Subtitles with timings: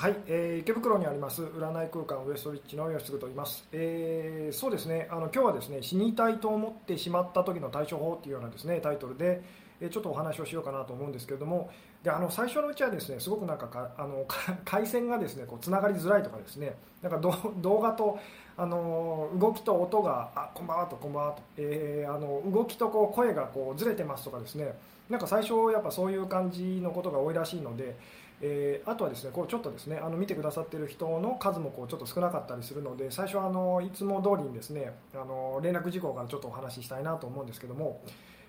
[0.00, 9.42] はい、えー、池袋にあります占い空間ウエストリッチの吉嗣と言います、えー、そうですねあの今日はですね死にたいと思ってしまった時の対処法っていうようなですねタイトルで、
[9.78, 11.68] えー、ちょっとお話をしようかなと思うんですけれども
[12.02, 14.24] であの最初のうちはですねすごくなんかかあの
[14.64, 17.18] 回線がですねこうつながりづらいとかですねなんか
[17.60, 18.18] 動画と
[18.56, 24.78] あの動きと音があこんばんはとこんばんはと、えー、あの動きとこう声がこうずれてますとかですね
[25.10, 27.96] なんか最初やっぱそういう感じのことが多いらしいので
[28.42, 38.00] えー、あとはですねこうちょっとですねあの見てくださっている人の数もこうちょっと少なかったりするので最初はあのいつも通りにですねあの連絡事項からちょっとお話ししたいなと思うんですけども、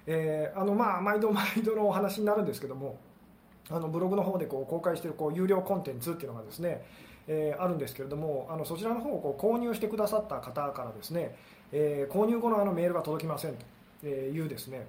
[0.08, 2.98] えー、あのまあ毎度 毎度のお話になるんですけども
[3.70, 6.86] あのブログの方でこう公開しているこう有料コンテンツっていうのがですね、
[7.28, 11.36] えー、あるんですけれどもあのそちらの方をこう購入してくださった方からですね、
[11.74, 13.56] え購入後のあのメールが届きません
[14.02, 14.86] というですね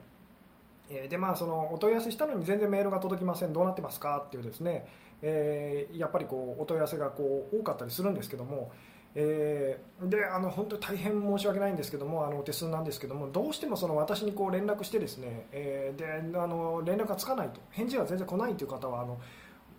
[0.95, 3.53] えでまあそのお問い合わせしたのに全然メールが届きません。
[3.53, 4.23] どうなってますか？
[4.27, 4.87] っていうですね、
[5.23, 8.71] えー、やっぱりこうお問い合わせがこう多かったりするんですけども、
[9.15, 17.61] えー、であの本当に大変申し訳ないんですけどもあのお手数なんですけどもどうしてもその私にこう連絡してですね、えー、であの連絡がつかないと。
[17.71, 19.21] 返事が全然来ないという方はあの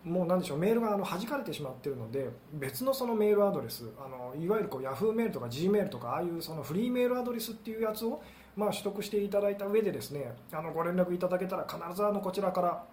[0.03, 8.21] もうなんでしょうメールがあの弾かれてしまっているので別のそのメールアドレスあのいわゆるこうヤフーメールとか G メールとかああいうそのフリーメールアドレスっていうやつを
[8.55, 12.83] まあ、取得していただいた上でですねあのご連絡いただけたら必ずあのこちらから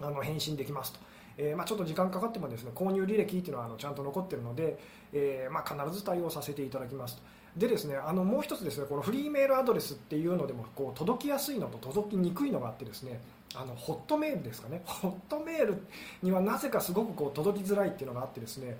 [0.00, 1.00] あの返信できますと。
[1.38, 4.78] えーまあ、ちょっと時間かかってもですね購入履歴っていうのはあのちゃんと残っているので、
[5.12, 7.22] えーまあ、必ず対応させていただきますと
[7.56, 13.20] でですねあのもう一つですねこのフリーメールアドレスっていうのでもこう届きやすいのと届きにくいのがあってですね
[13.54, 15.78] あのホットメールですかねホットメール
[16.22, 18.76] にはなぜかすごくこう届きづらいっていうのがあってですね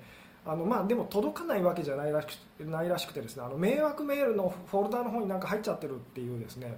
[0.47, 6.77] あのまあでも届かないわけじゃないらしくないらしくてですねあの迷惑メールのフォルダの方になんか入っちゃってるっていうですね。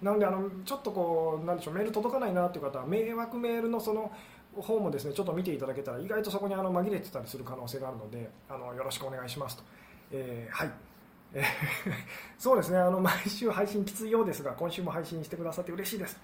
[0.00, 4.12] なのであのちょっとこうなんでしょうメール届かないなっていう方は迷惑メールのその
[4.56, 9.62] 方もですねちょっと見ていただけたら意外とそこにあの紛れてたりする可能性があるのであのよろしくお願いしますと、
[10.12, 10.70] えー、はい。
[12.38, 16.18] そうですねあの毎週配信きついようですが今週も配信してくださって嬉しいです、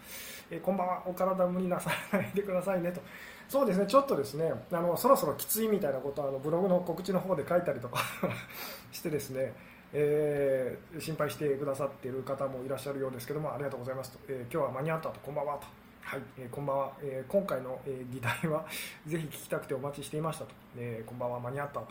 [0.50, 3.02] えー、こんばんはお体無理なさらないでくださいねと。
[3.48, 8.00] そうですねちょっとですねあのそろそろきついみたいなことをあのブログの告知の方で書いたりとか
[8.92, 9.54] してですね、
[9.92, 15.20] えー、心配してくださっている方もいらっしゃるようですけどもありがとうございますと、えー、今日は間に合ったと。
[15.20, 15.84] こんばんはと。
[16.04, 18.66] はい、えー、こんばんは、え、今回の、え、議題は
[19.06, 21.86] ぜひ聞きたくてお待ちしていましたと、え、こんばんは間に合ったと。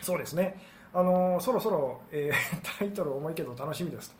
[0.00, 0.58] そうですね。
[0.94, 2.32] あの、そろそろ、え、
[2.78, 4.16] タイトル重いけど楽しみですと。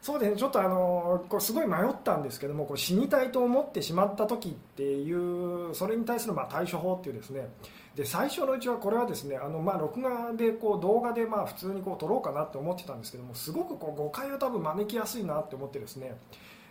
[0.00, 0.36] そうですね。
[0.36, 7.48] ちょっとあのこうすごい迷ったんですけどもこう死にたいと思ってしまった時っていうそれに対するまあ対処法っていうですね。
[7.96, 16.16] で最初のうちはこれはですねあのまあ録画でこう動画でまあ普通にこう撮ろうかなって思ってたんですけどもすごくこう誤解を多分招きやすいなって思ってですね。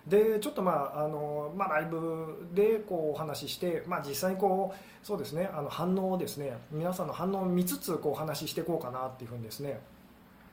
[0.08, 9.82] でちょっとまああの、まあ、ライブでこうお話しして、まあ、実際にこうそうですねあの反応をですね皆さんの反応を見つつこうお話ししていこうかなっていうふうにですね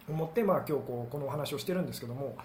[0.09, 2.37] 思って、まあ、今日こうこのお話をしてるんですけども。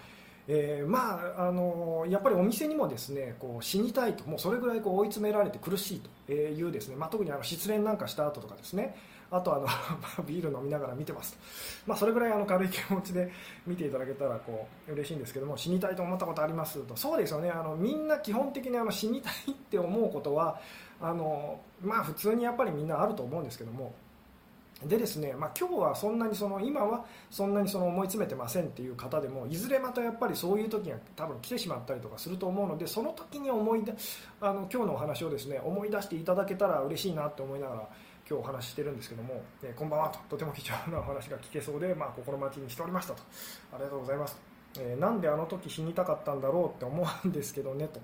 [0.48, 8.96] えー、まああのやっぱりお店にもですねこう死にたいともうそれぐらいこう追い詰められて苦しいというですね、まあ、特にあの失恋なんかした後とかですね
[9.30, 9.66] あとあの
[10.26, 11.38] ビール飲みながら見てますと、
[11.86, 13.30] まあ、それぐらいあの軽い気持ちで
[13.66, 16.96] 見ていただけたらこう嬉しいんですけども死にたいと思ったことありますと。
[16.96, 17.50] そうですよね。
[17.50, 20.60] あのみんな基本的にあの死にたいって思うことは
[21.00, 23.94] あの、まあ、普通にやっぱりみんなあると思うんですけども
[24.84, 33.92] でですね、まあ、今日はそんなにその今はそんなにその思い詰めてませんっていう方でもいずれまたやっぱりそういう時が多分来てしまったりとかすると思うのでその時に思い出
[34.40, 37.88] あの今日のお話をですね思い出していただけたら嬉しいなと思いながら
[38.28, 43.22] 今日お話ししてるんですけども、えー、こんばんはととても貴重なお話が聞けそうで、まあ、心待ちにしておりましたと。
[43.72, 44.40] ありがとうございます、
[44.78, 48.00] えー、なんであの時死にたかったんだろうって思うんですけどねと。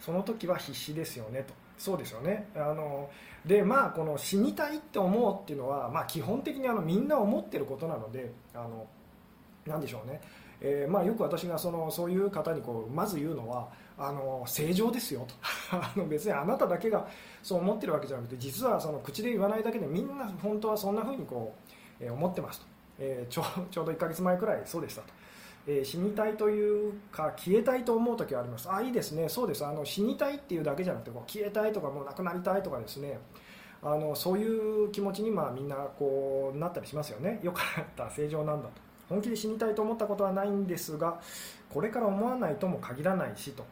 [0.00, 1.54] その時は必死ですよねと。
[1.80, 2.46] そうですよね。
[2.54, 3.08] あの
[3.46, 8.86] でまあこの死にたいって思うっていうのは、まあ、基本的にあのみんな思ってることなのであの
[9.66, 10.20] なんでしょうね、
[10.60, 15.34] えー、まあ、よく私がそのそういう方にこうまず言うのはあの正常ですよと。
[15.74, 17.08] あの別にあなただけが
[17.42, 21.54] そう思ってるわけじゃなくて実はその口で言わないだけでみんな本当はそんな風にこ
[22.00, 22.66] う、えー、思ってますと、
[22.98, 25.19] えー、ちょちょうど1ヶ月前くらいそうでしたと。
[25.66, 28.70] えー、死にたいというか消えたいと思う時はあります。
[28.70, 29.28] あいいですね。
[29.28, 29.64] そうです。
[29.64, 33.18] あの死にたいっていうだけじゃなくてこう消えたいとかもうなくなりたいとかですね。
[33.82, 37.40] あのそういう気持ちにまあみんなこうなったりしますよね。
[37.42, 38.74] よかった正常なんだと。
[39.08, 41.20] 本気で死にたいと思ったことはないんですが
[41.68, 43.64] これから思わないとも限らないしと。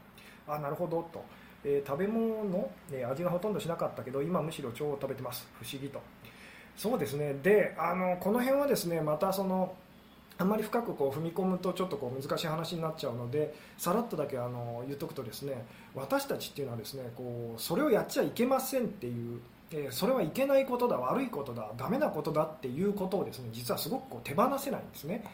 [0.47, 1.23] あなるほどと、
[1.63, 5.47] えー、食べ物、えー、味がほとんどしなかったけど今むしろ腸を食べてます。
[5.61, 6.01] 不思議と。
[6.77, 7.35] そうですね。
[7.43, 9.75] であのこの辺はですねまたその
[10.39, 15.65] あんまり深くこう踏み込むとちょっとこう難しい話になっちゃうのでさらっとだけあの言っとくとですね
[15.95, 19.41] 私たちっていうのはですねこうそれをやっちゃいけませんっていう
[19.71, 25.25] え、それはいけないことだ悪いことだダメなことだっていうことをですね実はすごくこう手放せないんですね。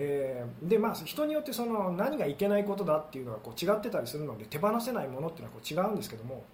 [0.00, 6.44] えー、でまあ、人によってその何がいけないことだっていうのがこう違ってたりするので手放せないものっていうのはこう違うんですけども、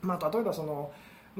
[0.00, 0.90] まあ、例えばその、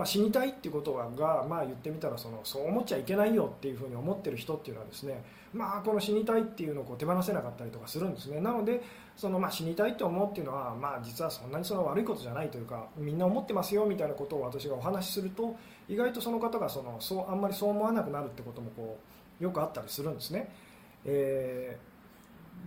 [0.01, 8.41] まあ、死にたいっていうことが、まあ、言ってみたらそのそう思っちゃいけないよっていうふうに思ってる人っていうのはですね、まあ、この死にたいっていうのをこう手放せなかったりとかするんですね。
[8.41, 8.81] なので
[9.15, 15.55] その、まあ、死にたいと思うっていうのは、まあ、実はそんなにその悪いことじゃないというかみんな思ってますよみたいなことを私がお話しすると
[15.87, 18.99] 意外とその方がそのそうあんまりそう思わなくなるってこともこ
[19.39, 20.51] うよくあったりするんですね。
[21.05, 21.91] えー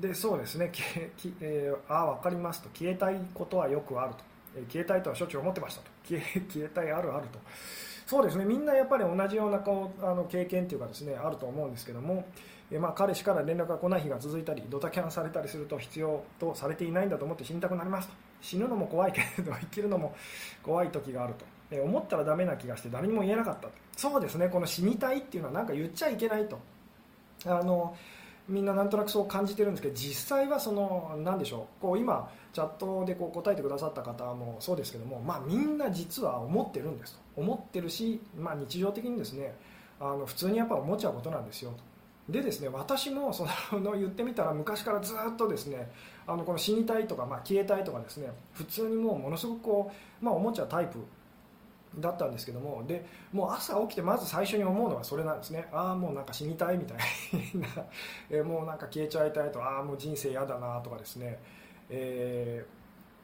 [0.01, 0.71] でそうですね、
[1.17, 4.23] きえー、ああ分かりますと消えたいことはよくあると、
[4.67, 5.91] 消えたいとはしょっちゅう思ってましたと。
[6.07, 7.39] 消え消えたいあるあると。
[8.05, 8.45] そうですね。
[8.45, 12.25] みんなやっぱり同じようなこうあの経験というかですねあると思うんですけども、
[12.71, 18.13] え、まあ、彼氏から連絡が来ない日が続いたりドタキャンされたりすると必要とされていないんだと思って死にたくなりますと。
[18.41, 20.13] 死ぬのも怖いけれど生きるのも
[20.61, 24.49] 怖い時があると、え思ったらダメな気がして誰にも言えなかったそうですね。
[24.49, 26.59] この死にたいっていうのは何か言っちゃいけないと。
[27.45, 27.95] あの
[28.47, 39.55] みんななんとなくそう感じてるんですけど実際はその何でしょうこう今チャットでこう答えてくださった方もそうですけども、まあ、みんな実は思ってるんですと思ってるし、まあ、日常的にですね
[39.99, 41.93] あの普通にやっぱ思っちゃうことなんですよと。
[42.29, 45.91] でですね私もその言ってみたら昔からずっとですね
[46.25, 49.91] あのこの死にたいとか、まあ、消えたいとかですね普通にもうものすごくこ
[50.21, 50.99] う、まあ、思っちゃタイプ
[51.99, 55.67] だったんですけどもでもう朝起きてまず最初に思うのはそれなんですね。
[55.71, 56.97] ああもうなんか死にたいみたい
[57.55, 57.67] な。
[58.29, 59.61] えもうなんか消えちゃいたいと。
[59.61, 61.39] ああもう人生嫌だなとかですね、
[61.89, 62.65] え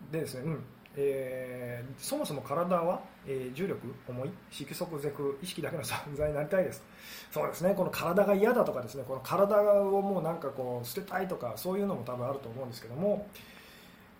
[0.10, 0.63] ー、でですね、うん。
[0.95, 6.83] えー、そもそも体は、えー、重力重い色即是空意識だけの存在になりたいです。
[7.31, 7.74] そうですね。
[7.74, 9.04] この体が嫌だとかですね。
[9.07, 13.27] この体をもうなんかこう捨てたいとかそういうのも多分あると思うんですけども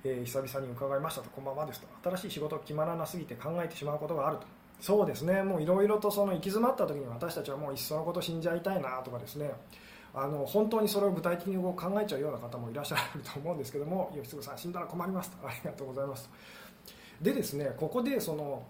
[0.04, 4.44] えー、久々に伺いましたと、こんばんはですと、新しい仕事が決まらなすぎて考えてしまうことがあると、
[4.80, 9.52] そうですね、もういろいろとその行き詰まった時に私たちはもういっそのこと死んじゃいたいなとかですね、
[10.14, 16.30] あの本当にそれを具体的に考えちゃうような方もいらっしゃると思うんですけども、吉嗣さん、死んだら困りますと、ありがとうございますと。
[17.22, 18.64] でですね、ここでその、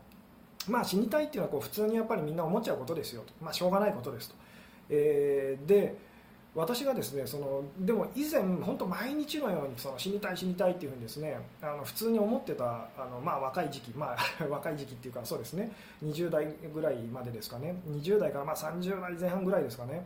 [0.67, 4.35] まあ、死にたいっていうのはこう普通にやっぱりみんな思っちゃうことですよと、まあ、しょうがないことですと。
[4.89, 5.95] えー、で
[6.55, 15.71] 私がですねそのでも以前、本当毎日のようにその死にたい、死にたいっていうふうにですねあの普通に思ってたあの、まあ、若い時期、まあ、 若い時期っていうかそうですね
[16.03, 20.03] 20代ぐらいまでですかね20代からまあ30代前半ぐらいですかね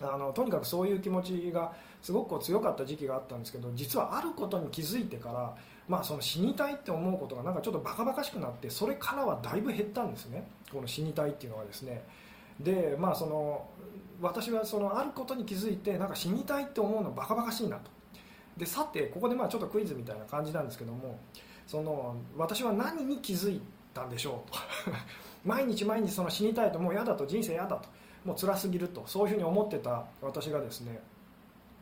[0.00, 1.72] あのとにかくそういう気持ちが
[2.02, 5.54] すごく強かった時期があったんですけど実はあることに気づいてから、
[5.88, 12.02] まあ、その死にたいって思うことがなんかちょっとバカバカしくなってそれからはだいぶ減ったんですねこの死にたいっていうのはですね。
[12.60, 13.66] でまあその
[14.20, 17.90] 私はそのあることに気づいてなんか死にたいって思うのバカバカしいなと。
[18.56, 21.18] でさてここでまあちょっとクイズみたいな感じなんですけども
[21.66, 23.60] その私は何に気づい
[23.92, 24.58] たんでしょうと。
[25.44, 27.88] 毎日毎日その死にたいともう嫌だと人生嫌だと。
[28.24, 29.02] もう辛すぎると。
[29.06, 31.00] そういうふうに思ってた私がですね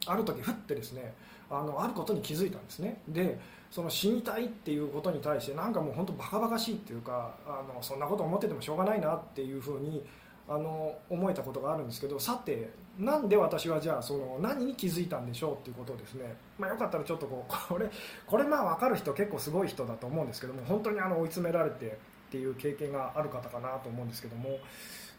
[0.06, 1.14] ある時ふってですね
[1.50, 3.00] あのあることに気づいたんですね。
[3.08, 3.38] で
[3.70, 10.04] その死にたいっていうことに対してなんかもう本当バカバカしいっていうかあのそんなこと思っててもしょうがないなっていうふうに
[10.48, 17.88] あの思えたことがあるんですけどさてなんで私はじゃあその何に気づいたんでしょうっていうことをですね、まあ、よかったらちょっとこう これ
[18.26, 21.90] これまあ分かる人結構すごい人だと思うんですけども本当にあの追い詰められてっ
[22.30, 24.58] ていう経験がある方かなと思うんですけども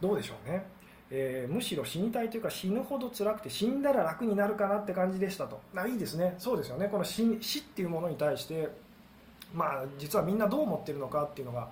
[0.02, 0.66] どうでしょうね、
[1.10, 5.60] えー、むしろ死にたいというか死ぬほど辛くて死んだら楽になるかなって感じでしたと。
[5.76, 6.36] あいいですね。
[6.38, 6.88] そうですよね。
[6.90, 8.70] この死死っていうものに対して
[9.54, 11.70] まあ実はみんなどう思ってるのかっていうのが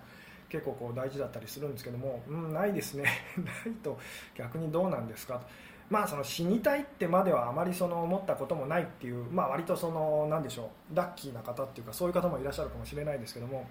[0.51, 3.05] 結構こう大事だったりするんですけども、うん、ないですね。
[3.37, 3.97] ないと
[4.35, 5.47] 逆にどうなんですかと。
[5.89, 13.67] まあ、その死にたいってまではあまりその思ったこともないっていう、まあ、割とその何でしょうラッキーな方っていうかそういう方もいらっしゃるかもしれないですけども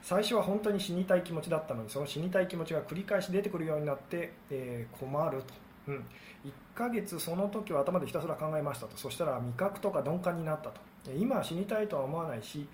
[0.00, 5.54] 最初は本当に死にたい気持ちだったのにその死にたい気持ちが繰り返し出てくるようになって、えー、困ると、
[5.88, 8.96] うん、1ヶ月その時は頭でひたすら考えましたと。
[8.96, 10.80] そしたら味覚とか鈍感になったと。
[11.16, 12.66] 今は死にたいとは思わないし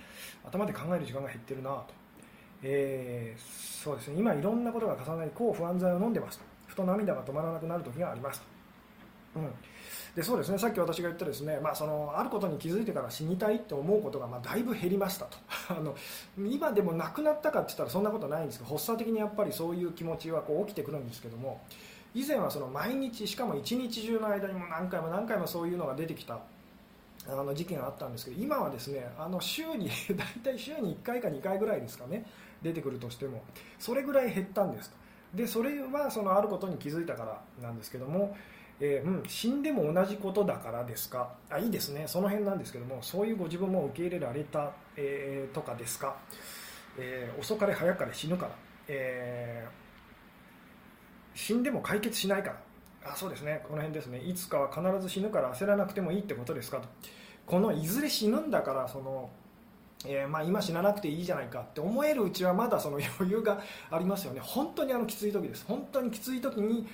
[0.45, 2.00] 頭で考える時間が減ってるなと。
[2.63, 4.19] えー、そうですね。
[4.19, 6.45] 今いろんなことが重なり抗不安剤を飲んでますと。
[6.71, 9.51] ふと涙が止まらなくなる時がありますと、うん、
[10.15, 10.59] でそうですね。
[10.59, 15.37] さっき私が言ったですね、まあ、そのあることに気づいてから死にたいって思うことがまあだいぶ減りましたと。
[15.69, 15.97] あの
[16.39, 21.61] 今でもなくなったかって言ったらそんなことないんですけど発作的にやっぱりそういう気持ちはこう起きてくるんですけども
[22.15, 26.41] 以前はその毎日しかも一日中の間にも何回も何回もそういうのが出てきた
[27.29, 32.25] あの事件があったんですけど今はですねあの週に 大体週に1回か2回ぐらいですかね。
[32.63, 33.43] 出てくるとしても
[33.79, 34.97] それぐらい減ったんですと。
[35.35, 38.37] でそれはそのあることに気づいたからなんですけども、
[38.81, 41.33] えー、うん、死んでも同じことだからですか？
[41.49, 42.05] あいいですね。
[42.07, 46.17] その辺なんですけどもそういうご自分も受け入れられた、えー、とかですか、
[46.99, 48.53] えー、遅かれ早かれ死ぬから、
[48.89, 49.69] え
[51.35, 52.61] 死んでも解決しないから。
[53.13, 53.63] あそうですね。
[53.63, 54.19] この辺ですね。
[54.19, 56.89] いつかは必ず死ぬから焦らなくてもいいってことですかと。
[57.47, 59.31] このいずれ死ぬんだからその
[60.07, 66.87] えー、まあ、今死ななくていいじゃないかって思えるうちはまだその余裕がありますよね、本当にあのきつい時です、本当にきつい時に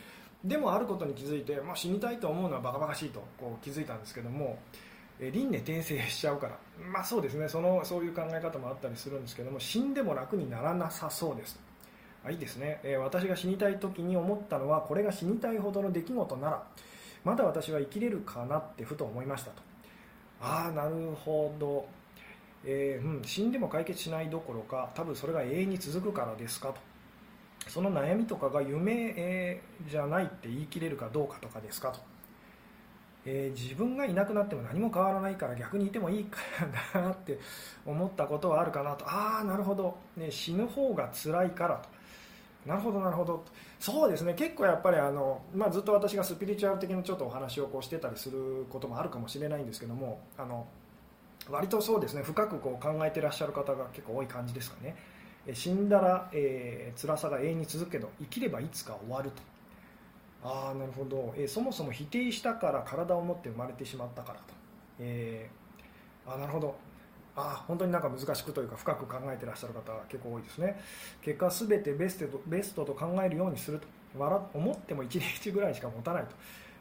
[0.44, 4.58] でもあることに気づいて、まあ、死にたいと思うのはバカバカしいとこう気づいたんですけども、
[5.18, 6.56] えー、輪廻転生しちゃうから、
[6.92, 7.48] まあ、そうですね。
[7.48, 11.58] そのそういう考え方もあったりするんですけども死んでも楽にならなさそうです。
[12.24, 16.62] あいいですね、えー、私が死にたい時に思ったのはこれが死にたいほどの出来事なら
[17.24, 19.62] まだ私は生きれるかなってふと思いましたと。
[20.40, 20.94] ああなる
[21.24, 21.88] ほど。
[22.64, 26.76] えー、うん、死んでも解決しないどころか多分それが永遠に続くからですかと。
[27.68, 31.98] その悩みとかが夢、えー、じゃないって言い切れるかどうかとかですかと、
[33.24, 36.38] えー、自分がいなくなっても何も変わらないから逆にいてもいいか
[36.94, 37.38] らなって
[37.84, 39.04] 思ったことはあるかなと。
[39.08, 41.88] ああなるほど、ね、死ぬ方が辛いからと。
[42.66, 43.44] なるほどなるほど。
[43.78, 44.34] そうですね。
[44.34, 50.66] 結構やっぱりあの、まあ、ずっと私がスピリチュアル的なちょっとお話をこうしてたりすることもあるかもしれないんですけどもあの
[51.50, 54.96] 割とそうですね深くこう考えてらっしゃる方が結構多い感じですかね。
[55.52, 59.42] 死んだら、えー、辛さが永遠に続くけど生きればいつか終わると。
[60.42, 64.44] ああなるほど、えー、そもそも否定したから体を持って生まれてしまったからと、
[65.00, 66.76] えー、あなるほど。
[67.38, 70.80] あ本当になんか難しくというか深く考えてらっしゃる方が結構多いですね。
[71.22, 73.86] 結果全てベストベストと考えるようにすると。
[74.18, 76.30] 笑思っても1日ぐらいしか持たないと。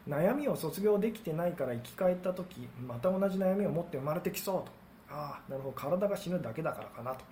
[0.07, 4.71] 悩みを卒業できてないから生き返った時また同じ悩みを持って生まれてきそうと。
[5.09, 5.75] ああなるほど。
[5.75, 7.23] 体が死ぬだけだからかなと。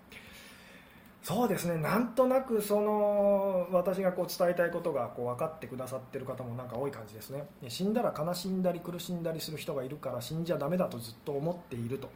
[1.22, 1.78] そうですね。
[1.78, 7.46] なんとなくその私がこう伝えたいことがこう分かってくださってる方もなんか多い感じですね。
[7.70, 12.10] 死んだら悲しんだり苦しんだりする人がいるから死んじゃだめだとずっと思っていると。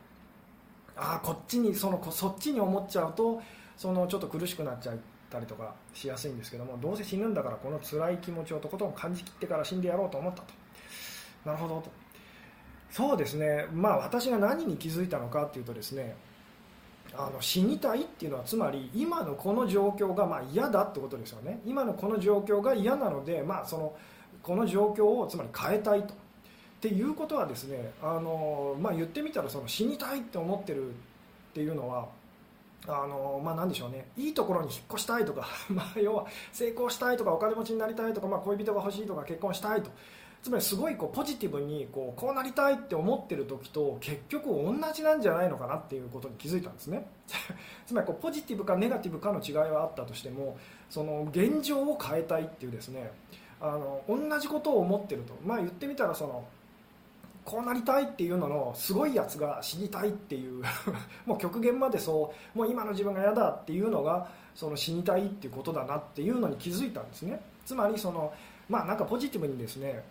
[0.97, 3.41] ああこっちにそのそっちに思っちゃうと
[3.77, 4.99] そのちょっと苦しくなっちゃう。
[5.29, 10.53] たりとかしやすいんですけどもどうせ死ぬんだからこの辛い気持ちをとことん感じきってから死んでやろうと思ったと。
[11.45, 11.91] なるほどと。
[12.89, 13.67] そうですね。
[13.73, 16.15] まあ私が何に気づいたのかっていうとですね
[17.13, 21.59] あの死にたいっていうのはつまり今のこの状況がまあ嫌だってことですよね。
[21.65, 23.95] 今のこの状況が嫌なので、まあ、その
[24.43, 26.13] この状況をつまり変えたいと。
[26.13, 30.93] っていうことはですねあの、まあ、言ってみたらその死にたいって思ってるっ
[31.53, 32.07] ていうのは
[32.87, 34.07] あのまあ、なんでしょうね。
[34.15, 39.89] いいところに引っ越したいとか、 まあ、要は成功したいとかお金持ちになりたいとか、まあ、恋人が欲しいとか結婚したいと。
[40.41, 47.07] つまりすごいこうポジティブにこうこうなりたいって思ってる時と結局同じなんじゃないのかなっていうことに気づいたんですね。
[47.85, 50.57] つまりこうポジティブかネガティブかの違いはあったとしても
[50.89, 53.11] その現状を変えたいっていうですね
[53.59, 56.45] あの同じことを思ってると、まあ、言ってみたらその
[57.47, 60.61] こうなりたいっていうののすごいやつが死にたいっていう
[61.25, 67.39] もう極限までそうもう今の自分が嫌だっていうのがその死にたいっていうことだなっていうのに気づいたんですね。
[67.65, 68.33] つまりその
[68.67, 70.03] まあなんかポジティブにですね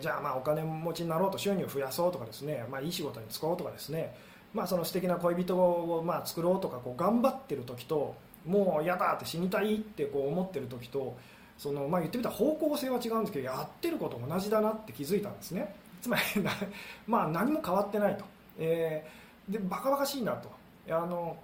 [0.00, 4.14] じゃあまあお金持ちになろうと収入を増やそうとかですね、まあ、いい仕事に就こうとかですね、
[4.54, 8.14] まあ、その素敵な恋人をまあ作ろうとかこう頑張ってる時と
[8.46, 11.16] もう嫌だって死にたいってこう思ってる時と
[11.58, 15.74] そのまあ言ってみたら方向性は違うんですけどやってること同じだなって気づいたんですね。
[16.00, 16.22] つまり
[17.06, 18.24] まあ何も変わってないと、
[18.58, 20.50] えー、でバカバカしいなと。
[20.90, 21.36] あの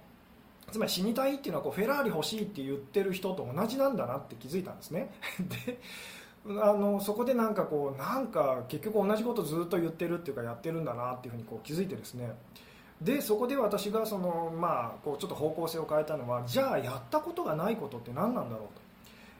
[0.71, 5.11] つまり死にたいっていうのはこうフェラーリ欲しいって言ってる人と同じなんだなって気づいたんですね。
[5.65, 5.79] で
[6.47, 12.35] あのそこでなんかこうなんか結局同じことずっと言ってるっていうかやってるんだなっていうふうにこう気づいてですね。
[13.01, 18.81] でそこで私がその、まあ、こうちょっと方向性を変えたのはじゃあやったことがないことって何なんだろうと、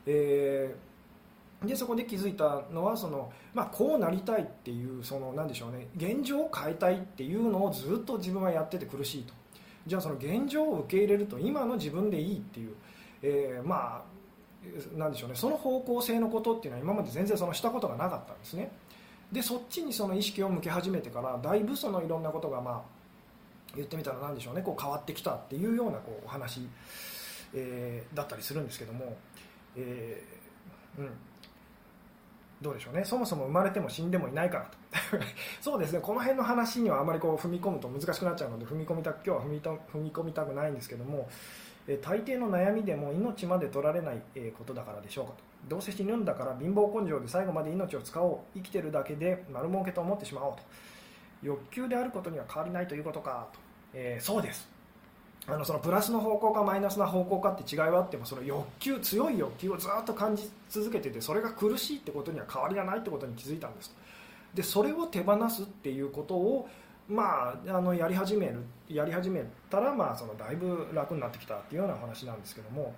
[0.07, 0.94] えー
[1.65, 9.34] でそこで気づいたのはその、まあ、こうなりたいっていうそのなんでしょうね現状を変えたいっていうのをずっと自分はやってて苦しいと。
[9.88, 12.74] じゃあその現状を受け入れると今の自分でいいっていう、
[13.22, 18.72] えー、まあなんでしょうねその方向性のことっていうのは今まで全然そのしたことがなかったんですね。
[19.31, 22.81] でそっちにその意識を向け始めてからだいぶそのいろんなことがまあ
[23.75, 26.67] 言ってみたらなんでしょうねこう変わってきたっていうようなこうお話、
[27.53, 29.17] えー、だったりするんですけども、
[29.75, 31.10] えーうん、
[32.65, 33.05] どうでしょうね。
[33.05, 34.77] そもそも生まれても死んでもいないからと。
[35.62, 36.00] そうですね。
[36.00, 41.29] この辺の話にはあまりこう踏み込むと難しくなっちゃうので踏み込みた今日は踏み踏み込みたくないんですけども、
[41.88, 45.38] え大抵の悩みでも命まで取られない、えことだからでしょうかと。
[45.69, 48.39] どうせ死ぬんだから貧乏根性で最後まで命を使おう。
[48.55, 50.63] 生きてるだけで丸儲けと思ってしまおうと。
[51.43, 53.60] 欲求であることには変わりないということかと、
[53.93, 54.75] えー、そうです。
[55.47, 63.95] あのそのプラスの方向かマイナスな方向かって違いはあってもその欲求強い欲求をずっと感じ続けててそれが苦しいってことには変わりがないってことに気づいたんです。
[64.53, 66.67] でそれを手放すっていうことを
[67.07, 72.95] まあ、あのやり始めるやり始めたら、まあ、そのだいぶ楽になってきたっていうような話なんですけども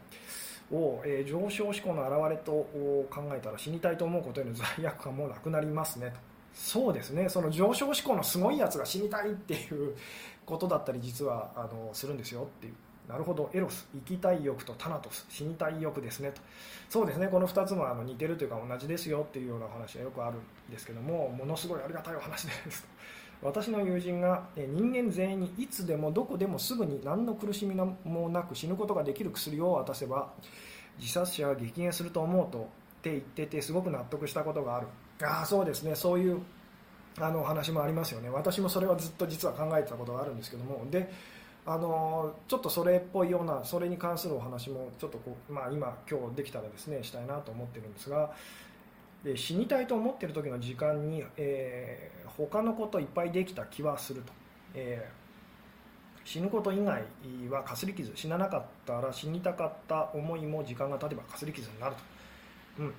[0.71, 6.36] を、え、上昇志向の表れと考えたら死にたいと思うことへの罪悪感もなくなりますねと。
[6.57, 7.29] そうですね。
[7.29, 9.95] その上昇志向のすごいやつが死にたいっていう
[10.45, 12.73] ことだったり実はあのするんですよっていう。
[13.07, 13.49] なるほど。
[13.53, 16.31] エロス生きたい欲とタナトス死にたい欲ですね。
[16.31, 16.41] と
[16.89, 17.27] そうですね。
[17.27, 22.85] この2つもあの似てるというか同じですよっていうような話はよくあるんですけどもものすごいありがたいお話です。
[23.41, 30.33] 私の友人が人間全員にいつでもどこでもすぐに何の苦しみもなく死ぬことができる薬を渡せば
[30.99, 32.63] 自殺者は激減すると思うとっ
[33.03, 34.87] て言っててすごく納得したことがある。
[35.23, 35.95] あそうですね。
[35.95, 36.41] そういう
[37.19, 38.29] あのお話もありますよね。
[38.29, 40.85] 私もそれはずっと実は考えてたことがあるんですけども。
[40.89, 41.11] で
[41.65, 48.31] あのちょっとそれっぽいようなそれに関するお話もちょっとこう、まあ、今今日できたらですねしたいなと思ってるんですが。
[49.23, 54.31] で死にたいと思ってる時の時間に、えー、他のこといっぱいできた気はすると、
[54.75, 57.03] えー、死ぬこと以外
[57.49, 61.95] はかすり傷死ななかったら死にたかった思いも時間が経てばかすり傷になる
[62.77, 62.93] と、うん、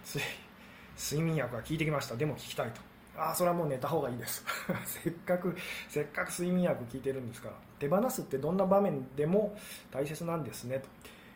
[0.98, 2.16] 睡眠薬が効いてきました。
[2.16, 2.80] でも聞きたいと。
[3.16, 4.44] ああそれはもう寝た方がいいです。
[4.84, 5.56] せっかく
[5.88, 7.54] せっかく睡眠薬効いてるんですから。
[7.78, 9.56] 手放すってどんな場面でも
[9.90, 10.88] 大切なんですねと、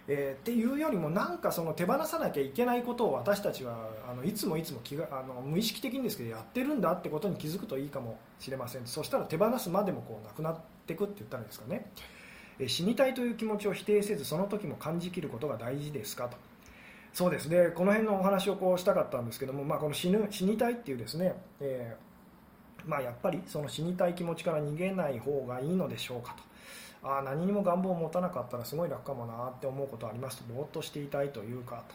[0.09, 11.87] えー、っていうよりもなんかその手放さなきゃいけないことを私たちはあのいつもいつも気があの無意識的にですけどやってるんだってことに気づくといいかもしれませんそしたら手放すまでもこうなくなってくって言ったらいいですかね、
[12.67, 16.37] 死にたいという気持ちを否定せずその時も感じきることが大事ですかと。
[17.13, 17.71] そうですね。
[17.75, 26.43] この辺のお話をこうしたかったんですけども、まあ、この死ぬ死にたいっていうですね、えー、まあ、やっぱりその死にたい気持ちから逃げない方がいいのでしょうかと。
[27.05, 30.55] あ何にも願望を持たなかったらすごい楽かもなって思うことありますと。
[30.55, 31.95] ぼーっとしていたいというかと。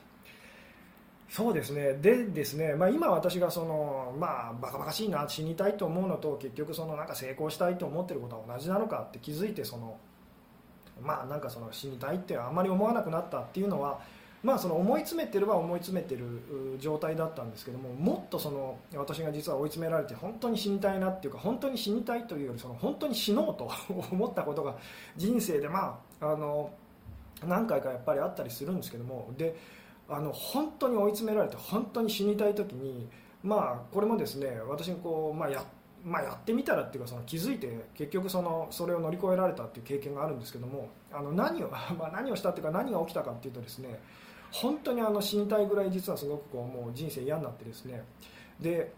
[1.29, 1.93] そうですね。
[1.93, 9.97] でですね、まあ、今私がその、まあ、バカバカしいな死にたいと思うのと結局そのなんか成功したいと思ってることは同じなのかって気づいてその
[11.01, 13.99] まあなんかその死にたいってあんまり思わなくなったっていうのは
[14.43, 23.69] まあ、その思い詰めてるは思い詰めてる状態だったんですけどももっとその私が実は追い詰められて本当に死にたいなっていうか本当に死にたいというよりその本当に死のうと
[24.11, 24.75] 思ったことが
[25.15, 26.69] 人生で、まあ、あの
[27.45, 29.55] 何回かやっぱりあったりするんですけどもで
[30.07, 33.09] あの本当に追い詰められて本当に死にたい時に、
[33.43, 35.63] まあ、これもですね私がこう、まあ、や
[36.05, 41.69] まあ、やってみたらっていうかその気づいて結局そのそれを乗り越えられたっていう経験があるんですけどもあの何を、
[41.99, 43.99] まあ、何をしたっていうか何が起きたかっていうとですね
[44.51, 48.03] 本当にあの死にたいぐらい実はすごくこうもう人生嫌になってですね。
[48.59, 48.91] で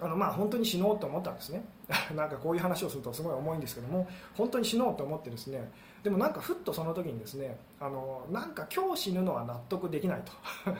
[0.00, 1.64] あのまあ本当に死のうと思ったんですね。
[2.14, 5.70] なんかこういう話をするとすごい重いんですけども本当に死のうと思ってですね。
[6.02, 10.32] でもなんかふっとその時にですねあのなんか今日死ぬのは納得できないと。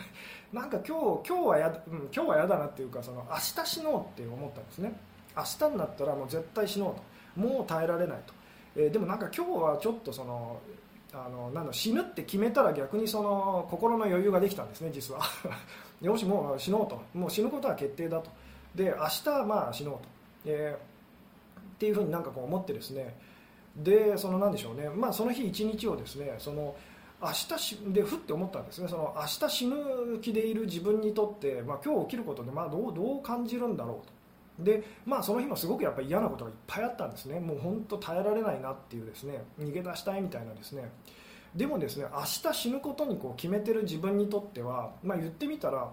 [0.53, 4.92] なんか今日今日はや、うん、今日は嫌だなっていうかその明日死のうって思ったんですね。
[5.37, 7.03] 明日になったらもう絶対死のうと。
[7.38, 8.35] もう耐えられないと、
[8.74, 10.59] えー、でもなんか今日はちょっとその
[11.12, 15.21] あのなん死ぬって決めたら逆にその心の余裕ができたんですね実は。
[16.03, 17.01] よしもう死のうと。
[17.14, 18.31] もう死ぬことは決定だと。
[18.75, 20.01] で明日はまあ死のうと、
[20.44, 23.16] えー、っていうふうになんかこう思ってですね。
[23.77, 26.75] でそのなんでしょうね、まあ、その日一日をですねその
[27.23, 28.88] 明日しでふって思ったんですね。
[28.88, 29.77] その明日死ぬ
[30.21, 34.18] 気でいる自分にとって、まあ、今日起きることでまあどうどう感じるんだろうと。
[34.59, 37.38] でまあその日もすごくやっぱ嫌なことがいっぱいあったんですね。
[37.40, 40.90] もう本当耐えられないなっていうですね逃げ出したいみたいなですね。
[41.55, 45.92] でもですね明日死ぬことにこう決めてる自分にとっては、まあ、言ってみたら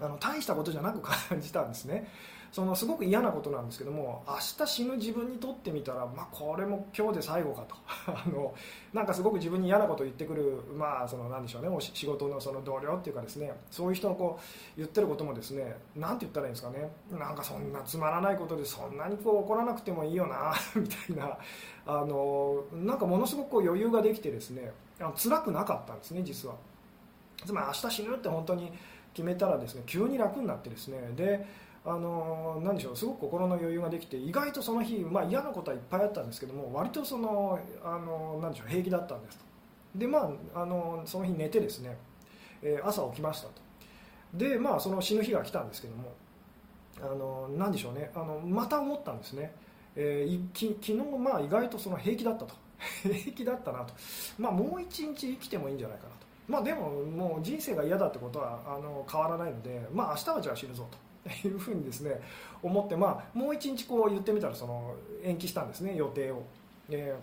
[0.00, 2.08] あの大したことじゃなく感じたんですね。
[2.50, 7.76] そのすごく嫌なことなんですけども明日死ぬ自分にとってみたら、まあ、これも今日で最後かと
[8.12, 8.54] あの
[8.92, 14.42] なんかすごく自分に嫌なことを言ってくる、ま、そのなんでしょうね仕事のその同僚っていうかですねそういう人のこう
[14.76, 21.38] 言ってることもですねなんて言ったらいいんですかねなんかそんなつまらないことでそんなにこう怒らなくてもいいよな みたいな
[21.86, 24.72] あのなんかものすごくこう余裕ができてですね
[25.16, 26.54] 辛くなかったんですね実は。
[27.44, 28.72] つまり明日死ぬって本当に
[29.14, 31.46] 決めたらですね急に楽になってですねで
[31.84, 39.44] あの何でしょうすごく心の余裕ができて意外とその日、まあ、嫌なことはいっぱいあったんですけども割とそのあの何でしょう平気だったんですと。
[39.94, 41.96] でまああのその日寝てですね、
[42.62, 43.54] えー、朝起きましたと。
[44.34, 46.12] でまあその死ぬ日が来たんですけども
[47.00, 49.54] あの何でしょうねあのまた思ったんですね、
[49.96, 52.54] えー、き昨日まあ意外とその平気だったと。
[53.02, 53.92] 平気だったなと、
[54.38, 56.26] まあ、もう一日生きてもいいんじゃないかなと。
[56.46, 61.07] まあでももう人生が嫌だってことはあの変わらないのでまあ明日はじゃあ死ぬぞと。
[61.30, 62.20] いうふうにですね
[62.62, 66.42] 思って、まあ、もう一日こう言ってみたらその延期したんですね予定を、
[66.90, 67.14] え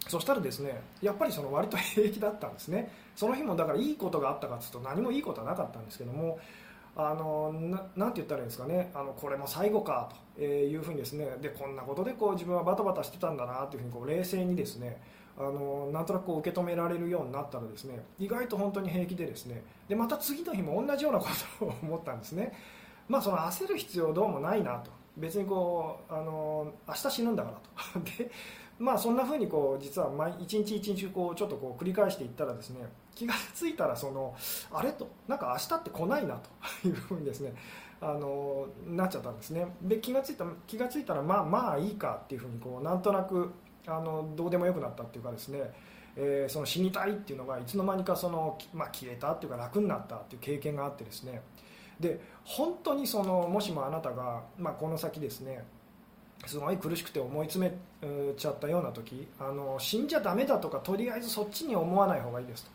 [0.00, 2.90] ー、そしたらですねやっぱりその割と平気だったんですね。
[3.16, 6.38] その日もだからいいことがあったかというと何もいいことはなかったんですけども
[6.96, 15.00] あのななんて言ったらいいんですかねあのこれも最後かというふうにですねでこんなことでこう自分はバタバタしてたんだなというふうにこう冷静にですね
[15.38, 21.26] あのなんとなく受け止められるようになったらですね意外と本当に平気でですねでまた次の日も同じようなこ
[21.58, 22.52] とを思ったんですね、
[23.08, 24.90] まあ、その焦る必要どうもないなと。
[25.18, 28.00] 別にこうあの明日死ぬんだからと。
[28.18, 28.30] で
[28.78, 34.34] まあそんなふうにこう実は毎一日一日こうちょっとこう繰り返していったらですね気が付いたらその
[34.72, 36.50] あれとなんか明日って来ないなと
[36.86, 37.52] いうふうにですね
[38.00, 39.66] あのなっちゃったんですね。
[39.82, 43.50] で気が付いた気が付いたらまあまあいいかっていうふうにこうなんとなく
[43.86, 45.74] あのどうでもよくなったっていうかですね、
[46.14, 51.42] えー、その死にたいっていうのがいつの間にかその、まあ、消えたっていうか楽になったっていう経験があってですね
[52.00, 55.64] で本当にそのもしもあなたが、まあ、この先ですね
[56.46, 62.70] すごい苦しくて思い詰めちゃったような時あの死んじゃだめだとかとりあえずそっちに思わない方がいいですと、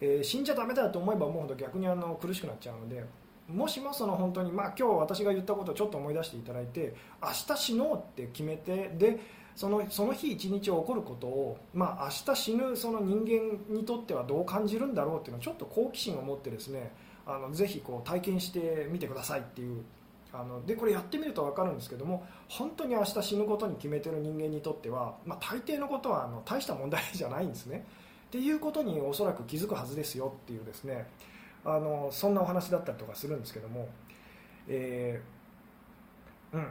[0.00, 3.04] えー、死んじゃだめだと思えば思うほど逆にあの苦しくなっちゃうので
[3.48, 9.20] もしもその本当に、まあ、今日私が言ったことをちょっと思い出していただいて明日死のうって決めてで
[9.54, 16.92] そのその日一日起こることを、まあ、明日死ぬその人間にとってはどう感じるんだろうっていうのをちょっと好奇心を持ってですね
[17.26, 19.82] あのぜひこう体験してみてくださいっていう。
[20.32, 27.86] あのでこれやってみると分かるんですけども本当に明日死ぬことに決めてる人間にとっては、まあ、大抵のことはあの大した問題じゃないんですね。
[28.26, 31.06] っていうことにおそらく気づくはずですよっていうですね。
[31.64, 33.88] あのそんなお話だったりとかするんですけども、
[34.68, 36.68] えー、うん。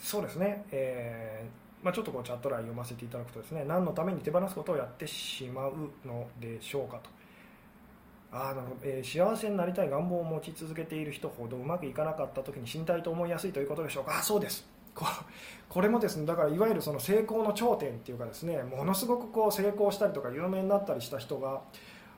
[0.00, 7.08] そうですね、えーまあ、ちょっとこうチャット欄読ませていただくとですね何のために手放すことをやってしまうのでしょうかと。
[8.34, 14.18] あの、えー、幸せになりたい願望を持ち続けている人ほどうまくいかなかった時に死にたいと思いやすいということでしょうか。
[14.18, 14.66] あそうです。
[15.68, 21.62] こ れもですねだからいわゆるその成功の頂点っていうかですねものすごくこう成功したりとか有名になったりした人が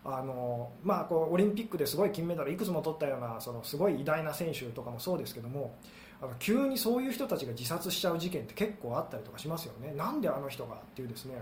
[0.09, 5.75] あのまあ、こうオリンピックですごい金メダルいくつも取ったようなそのすごい偉大な選手とかもそうですけども
[6.23, 9.93] あの急にそういう人たちが自殺しちゃう事件って結構あったりとかしますよね。
[9.97, 11.35] なんであの人がっていうですね。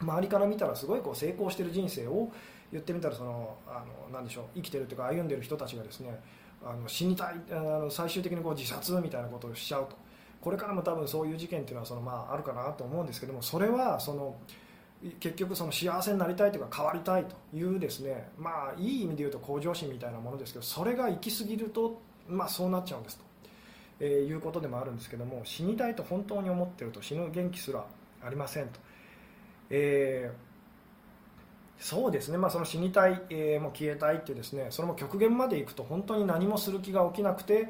[0.00, 2.30] 周りから見たらすごいこう成功してる人生を
[2.72, 6.20] 言ってみたらそのあのなんでしょう生きてるというか歩んでる人たちがですね
[6.64, 9.96] あの死にたいあの最終的にこう自殺みたいなことをしちゃうと。
[10.46, 14.36] これからも多分そういう事件っていうのはその、まあ、あるかなと思うんですけどもそれはその
[15.18, 23.24] 結局その幸せになりたいというか変わりたいというですねまあいい意味で言うと向上心みたいなものですけどそれが行き過ぎると、まあ、そうなっちゃうんですと、
[23.98, 27.84] えー、いうことでもあるんですけども死にたいと本当に思ってると死ぬ元気すら
[28.24, 28.78] ありませんと、
[29.70, 30.45] えー、
[31.78, 34.68] そうですね、まあ、その死にたい、えー、もう消えたいってですね。
[34.70, 37.68] それも極限までいくと本当に何もする気が起きなくて、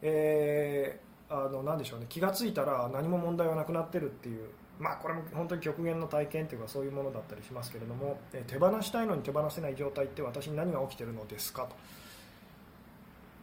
[0.00, 2.06] えー、あの何でしょうね。
[2.08, 4.48] 気が付いたら何も問題はなくなってるっていう。
[4.78, 11.76] まあ、これも本当に極限の体験というかそういうものだったりしますけれども、え手放したいのに手放せない状態って私に何が起きてるのですかと、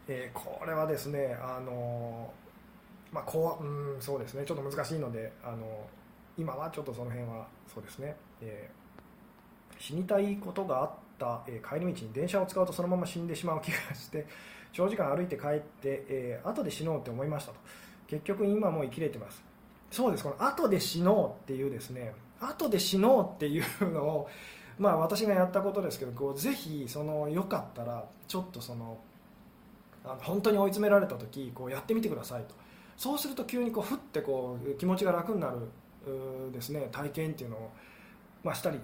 [0.08, 2.30] えー、これはですねあの
[3.12, 4.44] まあ、こううんそうですね。
[4.44, 5.86] ちょっと難しいのであの
[6.36, 8.79] 今はちょっとその辺はそうですね、えー、
[9.80, 14.26] 死にたいことがあった、え、帰り道に電車を使うとそのまま死んでしまう気がして
[14.72, 17.58] 長時間歩いて帰って、えー、後で死のうって思いましたと。
[18.06, 19.42] 結局今もう生きれてます。
[19.90, 20.24] そうです。
[20.24, 24.28] この後で死のうっていうですね後で死のうっていうのを
[24.78, 28.98] まあ私がやったことですけどこうぜひそのよかったらちょっとその
[30.04, 32.54] あの本当に追い詰められた時こうやってみてくださいと。
[32.96, 35.56] そうすると急にこうふってこう気持ちが楽になる
[36.52, 37.70] ですね体験っていうのを、
[38.44, 38.78] まあ、したり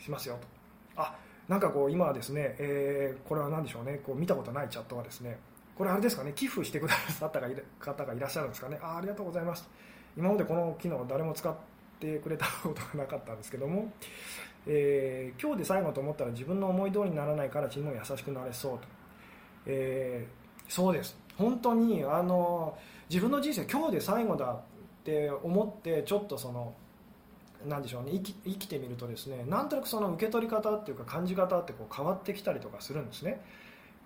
[0.00, 1.02] しますよと。
[1.02, 1.14] あ
[1.48, 4.00] なんかこう今はですね、えー、これは何でしょうね。
[4.04, 5.38] こう見たことないチャットはですね
[5.76, 6.32] これあれですかね。
[6.34, 7.40] 寄付してくださった
[7.80, 8.78] 方がいらっしゃるんですかね。
[8.82, 9.68] あありがとうございます。
[10.16, 11.54] 今までこの機能誰も使っ
[11.98, 13.90] てくれたことがなかったんですけども、
[14.66, 18.88] えー、今日で最後と思ったら自分の思い通りにならないから自分も優しくなれそうと、
[19.66, 21.16] えー、そうです。
[21.36, 22.76] 本当にあの
[23.08, 24.60] 自分の人生今日で最後だっ
[25.04, 26.74] て思ってちょっとその
[27.66, 28.12] なんでしょうね。
[28.12, 33.40] 生き生きてみるとですねなんとなくその受け取り方っていうか感じ方ってこう変わってきたりとかするんですね、